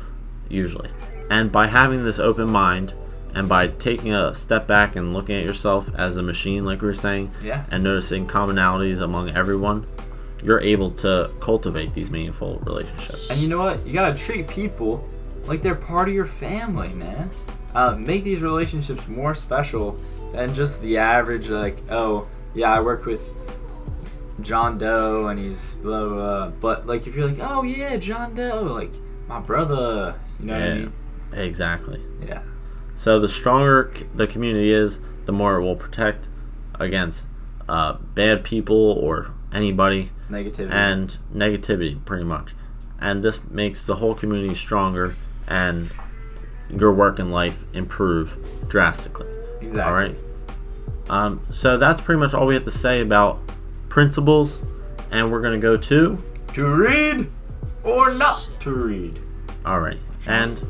usually. 0.48 0.90
And 1.30 1.52
by 1.52 1.68
having 1.68 2.06
this 2.06 2.18
open 2.18 2.48
mind 2.48 2.94
and 3.36 3.50
by 3.50 3.68
taking 3.68 4.14
a 4.14 4.34
step 4.34 4.68
back 4.68 4.96
and 4.96 5.14
looking 5.14 5.36
at 5.36 5.44
yourself 5.44 5.94
as 5.96 6.16
a 6.16 6.24
machine, 6.24 6.64
like 6.64 6.82
we 6.82 6.88
were 6.88 6.94
saying, 6.94 7.30
Yeah. 7.44 7.66
and 7.70 7.84
noticing 7.84 8.26
commonalities 8.26 9.02
among 9.02 9.30
everyone, 9.32 9.86
you're 10.44 10.62
able 10.62 10.92
to 10.92 11.32
cultivate 11.40 11.94
these 11.94 12.10
meaningful 12.12 12.60
relationships. 12.60 13.30
And 13.30 13.40
you 13.40 13.48
know 13.48 13.60
what? 13.60 13.86
You 13.86 13.94
gotta 13.94 14.16
treat 14.18 14.48
people 14.48 15.08
like 15.46 15.62
they're 15.62 15.76
part 15.76 16.08
of 16.08 16.14
your 16.16 16.26
family, 16.26 16.90
man. 16.90 17.30
Uh, 17.74 17.96
make 17.96 18.24
these 18.24 18.42
relationships 18.42 19.08
more 19.08 19.34
special 19.36 20.00
than 20.32 20.54
just 20.54 20.82
the 20.82 20.98
average, 20.98 21.50
like, 21.50 21.78
oh, 21.90 22.28
yeah, 22.56 22.72
I 22.74 22.80
work 22.82 23.06
with 23.06 23.30
John 24.42 24.78
Doe 24.78 25.28
and 25.28 25.40
he's 25.40 25.76
blah, 25.76 26.06
blah, 26.08 26.16
blah. 26.16 26.48
But, 26.60 26.88
like, 26.88 27.08
if 27.08 27.16
you're 27.16 27.28
like, 27.28 27.40
oh, 27.42 27.64
yeah, 27.64 27.98
John 27.98 28.34
Doe, 28.36 28.64
like, 28.64 28.92
my 29.28 29.40
brother, 29.40 30.16
you 30.40 30.46
know 30.48 30.54
what 30.54 30.62
I 30.62 30.68
Yeah. 30.68 30.74
mean? 30.76 30.94
Exactly. 31.34 32.02
Yeah. 32.26 32.42
So 32.96 33.20
the 33.20 33.30
stronger 33.30 33.92
the 34.16 34.26
community 34.28 34.72
is, 34.72 35.00
the 35.26 35.32
more 35.32 35.58
it 35.58 35.62
will 35.62 35.76
protect 35.76 36.28
against 36.80 37.28
uh, 37.70 37.94
bad 38.16 38.44
people 38.44 38.76
or 38.94 39.32
anybody 39.54 40.12
Negativity. 40.30 40.72
and 40.72 41.18
negativity, 41.34 42.04
pretty 42.06 42.24
much. 42.26 42.54
And 43.00 43.24
this 43.24 43.44
makes 43.50 43.86
the 43.86 43.96
whole 43.96 44.14
community 44.16 44.54
stronger 44.56 45.16
and 45.48 45.92
your 46.70 46.92
work 46.94 47.18
and 47.20 47.32
life 47.32 47.64
improve 47.74 48.38
drastically. 48.68 49.28
exactly. 49.62 49.82
All 49.82 49.94
right. 49.94 50.16
Um, 51.10 51.42
so 51.50 51.78
that's 51.78 52.02
pretty 52.02 52.20
much 52.20 52.34
all 52.34 52.46
we 52.46 52.54
have 52.56 52.66
to 52.66 52.72
say 52.72 53.02
about 53.02 53.40
principles, 53.88 54.62
and 55.12 55.32
we're 55.32 55.42
gonna 55.42 55.58
go 55.58 55.76
to 55.78 56.22
To 56.54 56.66
read 56.68 57.30
or 57.84 58.14
not 58.14 58.48
to 58.60 58.72
read. 58.72 59.20
all 59.66 59.80
right. 59.80 59.98
And 60.28 60.62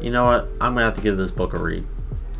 you 0.00 0.10
know 0.12 0.24
what? 0.26 0.48
I'm 0.60 0.74
gonna 0.74 0.84
have 0.84 0.94
to 0.94 1.00
give 1.00 1.16
this 1.16 1.30
book 1.32 1.54
a 1.54 1.58
read. 1.58 1.84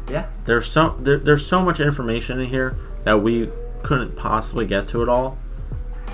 Yeah. 0.08 0.26
There's 0.44 0.70
so 0.70 0.90
there, 1.00 1.18
there's 1.18 1.44
so 1.44 1.60
much 1.62 1.80
information 1.80 2.38
in 2.38 2.46
here 2.48 2.76
that 3.04 3.20
we 3.22 3.48
couldn't 3.82 4.16
possibly 4.16 4.66
get 4.66 4.88
to 4.88 5.02
it 5.02 5.08
all 5.08 5.38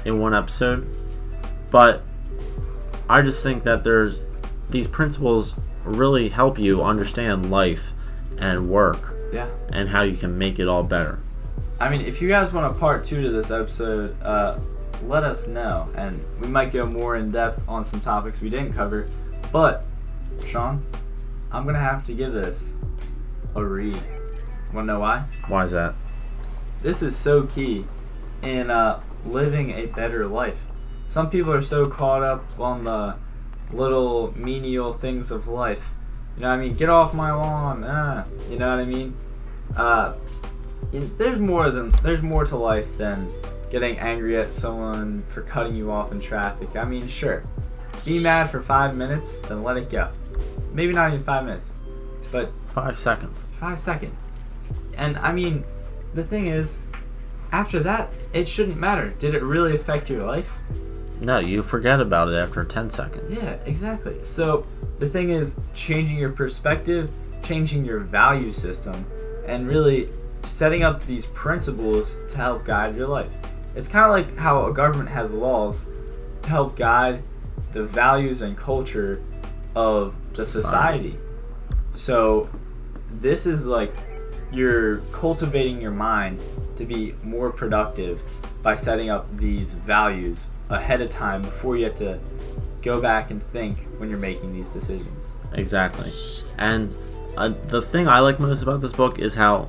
in 0.05 0.18
one 0.20 0.35
episode. 0.35 0.87
But 1.70 2.03
I 3.09 3.22
just 3.22 3.42
think 3.42 3.64
that 3.64 3.85
there's 3.85 4.22
these 4.70 4.87
principles 4.87 5.55
really 5.85 6.29
help 6.29 6.59
you 6.59 6.83
understand 6.83 7.50
life 7.50 7.92
and 8.38 8.68
work 8.70 9.14
Yeah. 9.33 9.46
and 9.70 9.88
how 9.88 10.03
you 10.03 10.16
can 10.16 10.38
make 10.38 10.59
it 10.59 10.68
all 10.68 10.83
better. 10.83 11.18
I 11.81 11.88
mean, 11.88 12.00
if 12.03 12.22
you 12.22 12.29
guys 12.29 12.53
want 12.53 12.74
a 12.74 12.79
part 12.79 13.05
two 13.05 13.22
to 13.22 13.31
this 13.31 13.50
episode, 13.50 14.16
uh, 14.22 14.59
let 15.07 15.24
us 15.24 15.46
know, 15.48 15.88
and 15.96 16.22
we 16.40 16.46
might 16.46 16.72
go 16.72 16.87
more 16.87 17.16
in 17.16 17.31
depth 17.31 17.61
on 17.68 17.85
some 17.85 18.00
topics 18.00 18.40
we 18.40 18.48
didn't 18.48 18.72
cover. 18.72 19.09
But, 19.53 19.85
Sean, 20.46 20.83
I'm 21.53 21.66
gonna 21.66 21.79
have 21.81 22.03
to 22.05 22.14
give 22.14 22.33
this 22.33 22.77
a 23.55 23.62
read. 23.64 23.98
Wanna 24.72 24.87
know 24.87 25.00
why? 25.00 25.24
Why 25.48 25.64
is 25.64 25.72
that? 25.72 25.94
This 26.85 27.03
is 27.03 27.16
so 27.16 27.44
key 27.44 27.87
in 28.42 28.70
uh, 28.70 29.01
living 29.25 29.70
a 29.70 29.87
better 29.87 30.27
life. 30.27 30.66
Some 31.07 31.31
people 31.31 31.51
are 31.51 31.62
so 31.62 31.87
caught 31.87 32.23
up 32.23 32.44
on 32.61 32.85
the 32.85 33.16
little 33.73 34.35
menial 34.37 34.92
things 34.92 35.31
of 35.31 35.49
life. 35.49 35.92
You 36.37 36.42
know 36.42 36.49
what 36.51 36.55
I 36.57 36.61
mean? 36.61 36.75
Get 36.75 36.90
off 36.90 37.14
my 37.14 37.33
lawn. 37.33 37.85
Ah, 37.87 38.25
you 38.51 38.59
know 38.59 38.68
what 38.68 38.81
I 38.81 38.85
mean? 38.85 39.16
Uh, 39.75 40.12
there's 40.92 41.38
more 41.38 41.70
than 41.70 41.88
there's 42.03 42.20
more 42.23 42.44
to 42.44 42.57
life 42.57 42.99
than 42.99 43.33
getting 43.70 43.99
angry 43.99 44.37
at 44.37 44.53
someone 44.53 45.25
for 45.29 45.40
cutting 45.40 45.75
you 45.75 45.90
off 45.90 46.12
in 46.12 46.20
traffic. 46.20 46.77
I 46.77 46.85
mean, 46.85 47.09
sure, 47.09 47.44
be 48.05 48.18
mad 48.18 48.51
for 48.51 48.61
five 48.61 48.94
minutes, 48.94 49.38
then 49.38 49.62
let 49.62 49.79
it 49.79 49.88
go. 49.88 50.11
Maybe 50.75 50.92
not 50.92 51.14
even 51.14 51.25
five 51.25 51.47
minutes, 51.47 51.77
but 52.31 52.53
Five 52.66 52.99
seconds. 52.99 53.44
five 53.53 53.81
seconds. 53.81 54.29
And 54.99 55.16
I 55.18 55.33
mean, 55.33 55.64
the 56.14 56.24
thing 56.24 56.46
is, 56.46 56.79
after 57.53 57.81
that, 57.81 58.12
it 58.33 58.48
shouldn't 58.48 58.79
matter. 58.79 59.11
Did 59.18 59.35
it 59.35 59.42
really 59.42 59.74
affect 59.74 60.09
your 60.11 60.24
life? 60.24 60.57
No, 61.20 61.38
you 61.38 61.62
forget 61.62 62.00
about 62.00 62.29
it 62.29 62.37
after 62.37 62.64
10 62.64 62.90
seconds. 62.90 63.33
Yeah, 63.33 63.57
exactly. 63.66 64.22
So 64.24 64.66
the 64.98 65.09
thing 65.09 65.31
is, 65.31 65.59
changing 65.74 66.16
your 66.18 66.31
perspective 66.31 67.11
changing 67.44 67.85
your 67.85 68.00
value 68.00 68.53
system 68.53 69.05
and 69.46 69.68
really 69.68 70.09
setting 70.42 70.83
up 70.83 71.05
these 71.07 71.27
principles 71.27 72.16
to 72.29 72.37
help 72.37 72.64
guide 72.64 72.96
your 72.96 73.07
life. 73.07 73.31
It's 73.77 73.88
kind 73.88 74.05
of 74.05 74.11
like 74.11 74.37
how 74.38 74.66
a 74.66 74.72
government 74.72 75.09
has 75.11 75.33
laws 75.33 75.87
to 76.42 76.48
help 76.48 76.77
guide 76.77 77.22
the 77.72 77.85
values 77.85 78.42
and 78.42 78.57
culture 78.57 79.22
of 79.74 80.14
the 80.35 80.46
Society. 80.46 81.11
society. 81.12 81.18
So, 81.92 82.48
this 83.20 83.46
is 83.46 83.66
like 83.66 83.92
you're 84.54 84.98
cultivating 85.12 85.80
your 85.80 85.90
mind 85.90 86.40
to 86.76 86.84
be 86.84 87.14
more 87.22 87.50
productive 87.50 88.22
by 88.62 88.74
setting 88.74 89.10
up 89.10 89.26
these 89.36 89.72
values 89.74 90.46
ahead 90.70 91.00
of 91.00 91.10
time 91.10 91.42
before 91.42 91.76
you 91.76 91.84
have 91.84 91.94
to 91.96 92.18
go 92.82 93.00
back 93.00 93.30
and 93.30 93.42
think 93.42 93.78
when 93.98 94.08
you're 94.08 94.18
making 94.18 94.52
these 94.52 94.68
decisions. 94.70 95.34
Exactly. 95.52 96.12
And 96.58 96.94
uh, 97.36 97.52
the 97.68 97.82
thing 97.82 98.08
I 98.08 98.20
like 98.20 98.40
most 98.40 98.62
about 98.62 98.80
this 98.80 98.92
book 98.92 99.18
is 99.18 99.34
how 99.34 99.68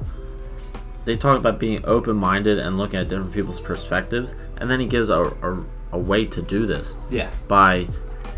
they 1.05 1.15
talk 1.15 1.37
about 1.37 1.59
being 1.59 1.81
open 1.85 2.15
minded 2.15 2.57
and 2.57 2.77
looking 2.77 2.99
at 2.99 3.09
different 3.09 3.33
people's 3.33 3.59
perspectives. 3.59 4.35
And 4.57 4.69
then 4.71 4.79
he 4.79 4.87
gives 4.87 5.09
a, 5.09 5.21
a, 5.21 5.65
a 5.93 5.97
way 5.97 6.25
to 6.25 6.41
do 6.41 6.65
this 6.65 6.97
Yeah. 7.09 7.31
by, 7.47 7.87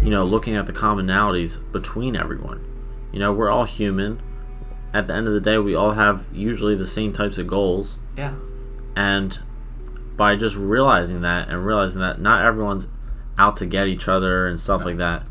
you 0.01 0.09
know, 0.09 0.23
looking 0.25 0.55
at 0.55 0.65
the 0.65 0.73
commonalities 0.73 1.59
between 1.71 2.15
everyone. 2.15 2.63
You 3.11 3.19
know, 3.19 3.31
we're 3.31 3.49
all 3.49 3.63
human. 3.65 4.19
At 4.97 5.05
the 5.05 5.13
end 5.13 5.27
of 5.27 5.33
the 5.35 5.39
day, 5.39 5.59
we 5.59 5.75
all 5.75 5.91
have 5.91 6.25
usually 6.33 6.73
the 6.73 6.87
same 6.87 7.13
types 7.13 7.37
of 7.37 7.45
goals. 7.45 7.99
Yeah. 8.17 8.33
And 8.95 9.37
by 10.15 10.35
just 10.35 10.55
realizing 10.55 11.21
that 11.21 11.49
and 11.49 11.63
realizing 11.63 12.01
that 12.01 12.19
not 12.19 12.43
everyone's 12.43 12.87
out 13.37 13.57
to 13.57 13.67
get 13.67 13.85
each 13.85 14.07
other 14.07 14.47
and 14.47 14.59
stuff 14.59 14.83
like 14.83 14.97
that, 14.97 15.27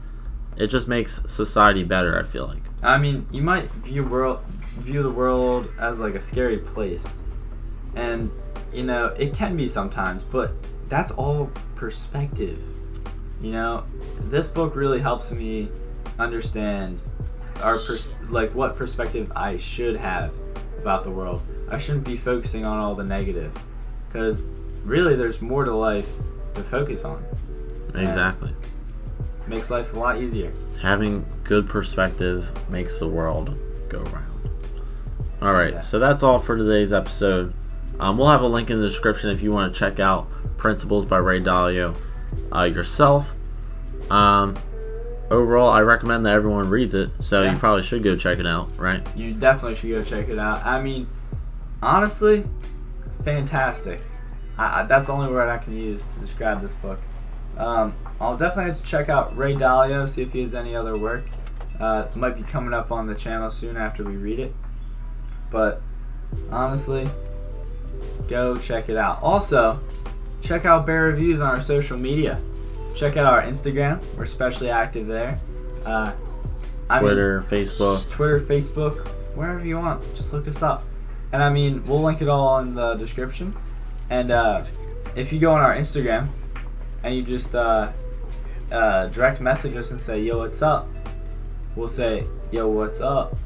it 0.57 0.69
just 0.69 0.87
makes 0.87 1.21
society 1.27 1.83
better, 1.83 2.17
I 2.17 2.23
feel 2.23 2.47
like. 2.47 2.63
I 2.81 2.97
mean, 2.97 3.27
you 3.33 3.43
might 3.43 3.69
view 3.73 4.05
world 4.05 4.39
view 4.77 5.03
the 5.03 5.11
world 5.11 5.69
as 5.81 5.99
like 5.99 6.15
a 6.15 6.21
scary 6.21 6.59
place. 6.59 7.17
And 7.97 8.31
you 8.73 8.85
know, 8.85 9.07
it 9.19 9.35
can 9.35 9.57
be 9.57 9.67
sometimes, 9.67 10.23
but 10.23 10.53
that's 10.89 11.11
all 11.11 11.51
perspective. 11.75 12.63
You 13.41 13.51
know, 13.51 13.85
this 14.21 14.47
book 14.47 14.77
really 14.77 15.01
helps 15.01 15.33
me 15.33 15.71
understand 16.21 17.03
our 17.63 17.79
pers- 17.79 18.07
like 18.31 18.55
what 18.55 18.77
perspective 18.77 19.31
I 19.37 19.57
should 19.57 19.97
have 19.97 20.33
about 20.79 21.05
the 21.05 21.11
world. 21.11 21.43
I 21.71 21.79
shouldn't 21.79 22.05
be 22.05 22.17
focusing 22.17 22.65
on 22.65 22.79
all 22.79 22.95
the 22.95 23.05
negative 23.05 23.53
cuz 24.11 24.43
really 24.85 25.17
there's 25.17 25.41
more 25.43 25.65
to 25.65 25.75
life 25.75 26.09
to 26.55 26.63
focus 26.63 27.05
on. 27.05 27.23
Exactly. 27.95 28.53
makes 29.47 29.71
life 29.71 29.95
a 29.95 29.99
lot 29.99 30.21
easier. 30.21 30.53
Having 30.81 31.25
good 31.45 31.69
perspective 31.69 32.51
makes 32.69 32.99
the 32.99 33.07
world 33.09 33.57
go 33.89 33.99
round. 34.01 34.51
All 35.41 35.53
right, 35.53 35.75
Yeah. 35.75 35.81
so 35.81 35.99
that's 35.99 36.23
all 36.23 36.39
for 36.41 36.57
today's 36.57 36.93
episode. 36.93 37.53
Um, 38.01 38.19
we'll 38.19 38.29
have 38.29 38.43
a 38.43 38.47
link 38.49 38.71
in 38.71 38.81
the 38.81 38.87
description 38.87 39.31
if 39.31 39.43
you 39.43 39.53
want 39.53 39.73
to 39.73 39.79
check 39.79 40.01
out 40.01 40.27
Principles 40.57 41.05
by 41.05 41.19
Ray 41.19 41.41
Dalio 41.41 41.95
uh, 42.55 42.63
yourself. 42.63 43.33
Um, 44.11 44.57
overall, 45.31 45.69
I 45.71 45.81
recommend 45.81 46.25
that 46.27 46.35
everyone 46.35 46.69
reads 46.71 46.95
it, 46.95 47.11
so 47.21 47.43
Yeah. 47.43 47.53
you 47.53 47.59
probably 47.59 47.83
should 47.83 48.03
go 48.03 48.17
check 48.17 48.39
it 48.39 48.47
out, 48.47 48.69
right? 48.79 49.07
You 49.17 49.33
definitely 49.35 49.75
should 49.77 49.91
go 49.91 50.03
check 50.03 50.29
it 50.29 50.39
out. 50.39 50.65
I 50.65 50.81
mean, 50.81 51.07
honestly, 51.83 52.45
fantastic. 53.25 54.01
I, 54.59 54.81
I, 54.81 54.83
that's 54.85 55.07
the 55.07 55.13
only 55.13 55.31
word 55.33 55.49
I 55.49 55.59
can 55.59 55.77
use 55.77 56.05
to 56.07 56.21
describe 56.21 56.63
this 56.63 56.73
book. 56.75 56.99
Um, 57.59 57.95
I'll 58.21 58.37
definitely 58.37 58.71
have 58.71 58.79
to 58.79 58.85
check 58.85 59.09
out 59.09 59.37
Ray 59.37 59.55
Dalio, 59.55 60.09
see 60.09 60.23
if 60.23 60.33
he 60.33 60.41
has 60.41 60.55
any 60.55 60.75
other 60.77 60.97
work. 60.97 61.25
Uh, 61.81 62.07
might 62.15 62.37
be 62.37 62.43
coming 62.43 62.73
up 62.73 62.91
on 62.91 63.07
the 63.07 63.15
channel 63.15 63.51
soon 63.51 63.77
after 63.77 64.03
we 64.03 64.17
read 64.17 64.39
it. 64.41 64.55
But 65.51 65.83
honestly, 66.51 67.09
go 68.29 68.57
check 68.57 68.89
it 68.89 68.97
out. 68.97 69.23
Also, 69.23 69.81
check 70.43 70.65
out 70.65 70.87
Bear 70.87 71.05
Reviews 71.05 71.41
on 71.41 71.49
our 71.49 71.61
social 71.61 71.99
media. 71.99 72.41
Check 72.97 73.19
out 73.19 73.27
our 73.27 73.43
Instagram. 73.43 74.03
We're 74.17 74.23
especially 74.25 74.71
active 74.71 75.07
there. 75.07 75.39
Uh, 75.85 76.15
I 76.89 76.95
mean, 76.95 77.03
Twitter, 77.03 77.43
Facebook. 77.43 78.09
Twitter, 78.09 78.41
Facebook, 78.41 79.07
wherever 79.35 79.65
you 79.65 79.77
want. 79.77 80.03
Just 80.15 80.33
look 80.33 80.49
us 80.49 80.63
up. 80.63 80.83
And 81.33 81.43
I 81.43 81.51
mean, 81.51 81.87
we'll 81.87 82.03
link 82.03 82.23
it 82.23 82.29
all 82.29 82.59
in 82.61 82.75
the 82.75 82.95
description. 82.95 83.55
And 84.09 84.31
uh, 84.31 84.65
if 85.15 85.31
you 85.31 85.39
go 85.39 85.53
on 85.53 85.61
our 85.61 85.77
Instagram 85.77 86.29
and 87.03 87.15
you 87.15 87.23
just 87.23 87.55
uh, 87.55 87.93
uh, 88.73 89.09
direct 89.09 89.43
message 89.43 89.77
us 89.77 89.91
and 89.91 90.01
say, 90.01 90.21
yo, 90.23 90.39
what's 90.39 90.63
up? 90.63 90.89
We'll 91.75 91.89
say, 91.89 92.25
yo, 92.51 92.67
what's 92.69 93.03
up? 93.03 93.37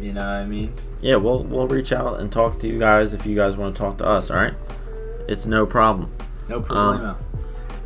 You 0.00 0.12
know 0.12 0.20
what 0.20 0.28
I 0.28 0.46
mean? 0.46 0.72
Yeah, 1.00 1.16
we'll 1.16 1.42
we'll 1.42 1.66
reach 1.66 1.92
out 1.92 2.20
and 2.20 2.30
talk 2.30 2.60
to 2.60 2.68
you 2.68 2.78
guys 2.78 3.12
if 3.12 3.26
you 3.26 3.34
guys 3.34 3.56
want 3.56 3.74
to 3.74 3.78
talk 3.78 3.98
to 3.98 4.06
us. 4.06 4.30
All 4.30 4.36
right, 4.36 4.54
it's 5.28 5.46
no 5.46 5.66
problem. 5.66 6.10
No 6.48 6.60
problemo. 6.60 7.16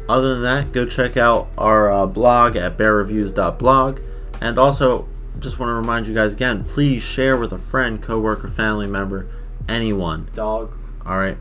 Other 0.08 0.34
than 0.34 0.42
that, 0.42 0.72
go 0.72 0.84
check 0.86 1.16
out 1.16 1.48
our 1.56 1.90
uh, 1.90 2.06
blog 2.06 2.56
at 2.56 2.76
bearreviews.blog. 2.76 4.00
And 4.40 4.58
also, 4.58 5.08
just 5.38 5.58
want 5.58 5.70
to 5.70 5.74
remind 5.74 6.06
you 6.06 6.14
guys 6.14 6.34
again 6.34 6.64
please 6.64 7.02
share 7.02 7.36
with 7.36 7.52
a 7.52 7.58
friend, 7.58 8.02
coworker, 8.02 8.48
family 8.48 8.86
member, 8.86 9.26
anyone. 9.68 10.28
Dog. 10.34 10.72
All 11.06 11.18
right. 11.18 11.38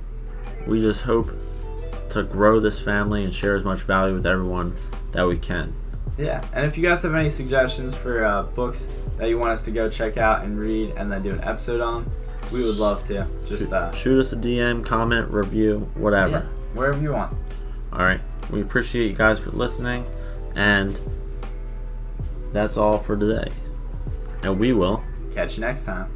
We 0.66 0.80
just 0.80 1.02
hope 1.02 1.30
to 2.10 2.24
grow 2.24 2.60
this 2.60 2.80
family 2.80 3.24
and 3.24 3.34
share 3.34 3.56
as 3.56 3.64
much 3.64 3.82
value 3.82 4.14
with 4.16 4.26
everyone 4.26 4.76
that 5.12 5.28
we 5.28 5.38
can. 5.38 5.74
Yeah. 6.18 6.46
And 6.54 6.66
if 6.66 6.78
you 6.78 6.84
guys 6.84 7.04
have 7.04 7.16
any 7.16 7.30
suggestions 7.30 7.96
for 7.96 8.24
uh, 8.24 8.44
books 8.44 8.88
that 9.18 9.30
you 9.30 9.38
want 9.38 9.52
us 9.52 9.66
to 9.66 9.72
go 9.72 9.90
check 9.90 10.18
out 10.18 10.44
and 10.44 10.58
read 10.60 10.92
and 10.92 11.12
then 11.12 11.22
do 11.22 11.32
an 11.32 11.44
episode 11.44 11.82
on, 11.82 12.10
we 12.52 12.64
would 12.64 12.78
love 12.78 13.04
to. 13.06 13.28
Just 13.46 13.66
Shoot, 13.66 13.74
uh, 13.74 13.92
shoot 13.94 14.20
us 14.20 14.32
a 14.34 14.38
DM, 14.38 14.86
comment, 14.86 15.30
review, 15.32 15.90
whatever. 15.96 16.32
yeah, 16.32 16.78
wherever 16.78 17.02
you 17.02 17.12
want. 17.14 17.36
All 17.92 18.00
right. 18.00 18.22
We 18.50 18.62
appreciate 18.62 19.08
you 19.08 19.16
guys 19.16 19.40
for 19.40 19.52
listening. 19.52 20.06
And 20.56 21.00
that's 22.52 22.78
all 22.78 23.00
for 23.00 23.18
today. 23.18 23.52
And 24.44 24.60
we 24.60 24.74
will. 24.74 25.04
Catch 25.34 25.58
you 25.58 25.62
next 25.62 25.86
time. 25.86 26.12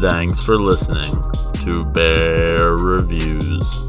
Thanks 0.00 0.40
for 0.40 0.56
listening 0.56 1.14
to 1.60 1.84
Bear 1.84 2.74
Reviews. 2.76 3.79